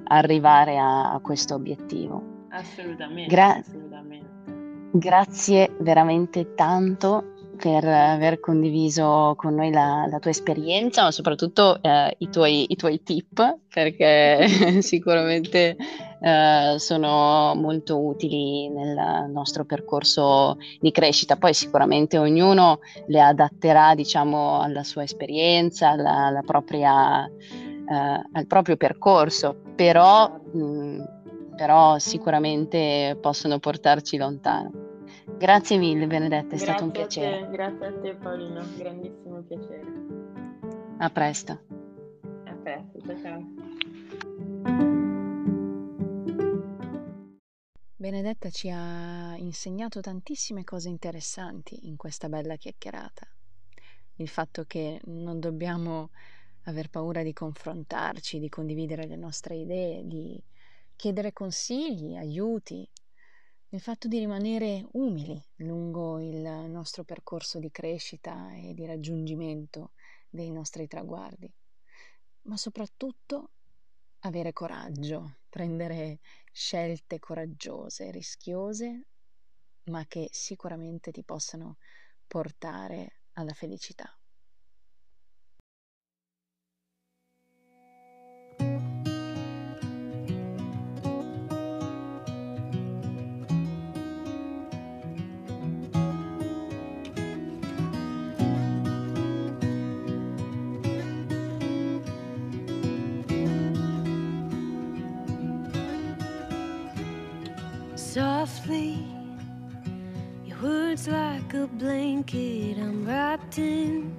arrivare 0.05 0.77
a, 0.77 1.12
a 1.12 1.19
questo 1.19 1.55
obiettivo. 1.55 2.45
Assolutamente, 2.49 3.34
Gra- 3.34 3.58
assolutamente. 3.58 4.27
Grazie 4.91 5.75
veramente 5.79 6.53
tanto 6.55 7.34
per 7.60 7.84
aver 7.84 8.39
condiviso 8.39 9.34
con 9.36 9.53
noi 9.53 9.71
la, 9.71 10.08
la 10.10 10.19
tua 10.19 10.32
esperienza, 10.32 11.03
ma 11.03 11.12
soprattutto 11.12 11.82
eh, 11.82 12.15
i, 12.19 12.29
tuoi, 12.29 12.71
i, 12.71 12.75
tuoi, 12.75 13.03
tip, 13.03 13.58
perché 13.71 14.47
sicuramente 14.82 15.75
eh, 16.21 16.75
sono 16.77 17.53
molto 17.55 17.99
utili 17.99 18.69
nel 18.69 19.29
nostro 19.29 19.65
percorso 19.65 20.58
di 20.79 20.91
crescita. 20.91 21.38
Poi 21.38 21.53
sicuramente 21.53 22.17
ognuno 22.17 22.79
le 23.08 23.21
adatterà, 23.21 23.95
diciamo, 23.95 24.62
alla 24.62 24.84
sua 24.84 25.03
esperienza, 25.03 25.89
alla, 25.89 26.25
alla 26.25 26.41
propria, 26.41 27.25
eh, 27.25 28.21
al 28.32 28.47
proprio 28.47 28.75
percorso, 28.77 29.55
però, 29.75 30.29
mh, 30.29 30.62
mm, 30.62 31.01
però 31.55 31.97
sicuramente 31.99 33.17
possono 33.21 33.60
portarci 33.60 34.17
lontano. 34.17 34.88
Grazie 35.38 35.77
mille 35.77 36.05
Benedetta, 36.05 36.43
è 36.43 36.47
grazie 36.47 36.65
stato 36.65 36.84
un 36.84 36.91
piacere. 36.91 37.39
Te, 37.45 37.49
grazie 37.51 37.86
a 37.88 37.93
te 38.01 38.15
Paolino, 38.15 38.62
grandissimo 38.77 39.41
piacere. 39.47 39.86
A 40.97 41.10
presto. 41.10 41.60
A 42.45 42.55
presto, 42.62 42.99
ciao 43.05 43.17
ciao. 44.63 45.08
Benedetta 48.01 48.49
ci 48.49 48.69
ha 48.69 49.35
insegnato 49.35 49.99
tantissime 49.99 50.63
cose 50.63 50.88
interessanti 50.88 51.85
in 51.89 51.97
questa 51.97 52.29
bella 52.29 52.55
chiacchierata. 52.55 53.27
Il 54.15 54.29
fatto 54.29 54.63
che 54.63 55.01
non 55.07 55.41
dobbiamo 55.41 56.12
aver 56.63 56.89
paura 56.89 57.23
di 57.23 57.33
confrontarci, 57.33 58.39
di 58.39 58.47
condividere 58.47 59.05
le 59.05 59.17
nostre 59.17 59.57
idee, 59.57 60.07
di 60.07 60.41
chiedere 60.95 61.33
consigli, 61.33 62.15
aiuti, 62.15 62.89
il 63.67 63.81
fatto 63.81 64.07
di 64.07 64.17
rimanere 64.19 64.88
umili 64.93 65.38
lungo 65.57 66.21
il 66.21 66.39
nostro 66.69 67.03
percorso 67.03 67.59
di 67.59 67.69
crescita 67.69 68.53
e 68.53 68.73
di 68.73 68.85
raggiungimento 68.85 69.91
dei 70.29 70.51
nostri 70.51 70.88
traguardi, 70.88 71.53
ma 72.43 72.55
soprattutto 72.55 73.49
avere 74.21 74.53
coraggio, 74.53 75.39
prendere 75.49 76.19
scelte 76.51 77.19
coraggiose, 77.19 78.12
rischiose, 78.12 79.08
ma 79.86 80.05
che 80.08 80.29
sicuramente 80.32 81.12
ti 81.12 81.23
possano 81.23 81.77
portare 82.27 83.21
alla 83.34 83.53
felicità. 83.53 84.18
Your 108.71 110.62
words 110.62 111.08
like 111.08 111.55
a 111.55 111.65
blanket 111.65 112.77
I'm 112.77 113.03
wrapped 113.03 113.58
in. 113.58 114.15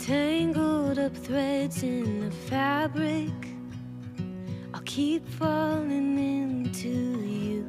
Tangled 0.00 0.98
up 0.98 1.16
threads 1.16 1.84
in 1.84 2.28
the 2.28 2.30
fabric. 2.32 3.30
I'll 4.74 4.80
keep 4.80 5.28
falling 5.28 6.18
into 6.18 6.88
you. 6.88 7.68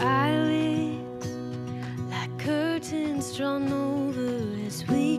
Eyelids 0.00 1.28
like 2.10 2.36
curtains 2.40 3.36
drawn 3.36 3.72
over 3.72 4.66
as 4.66 4.84
we 4.88 5.09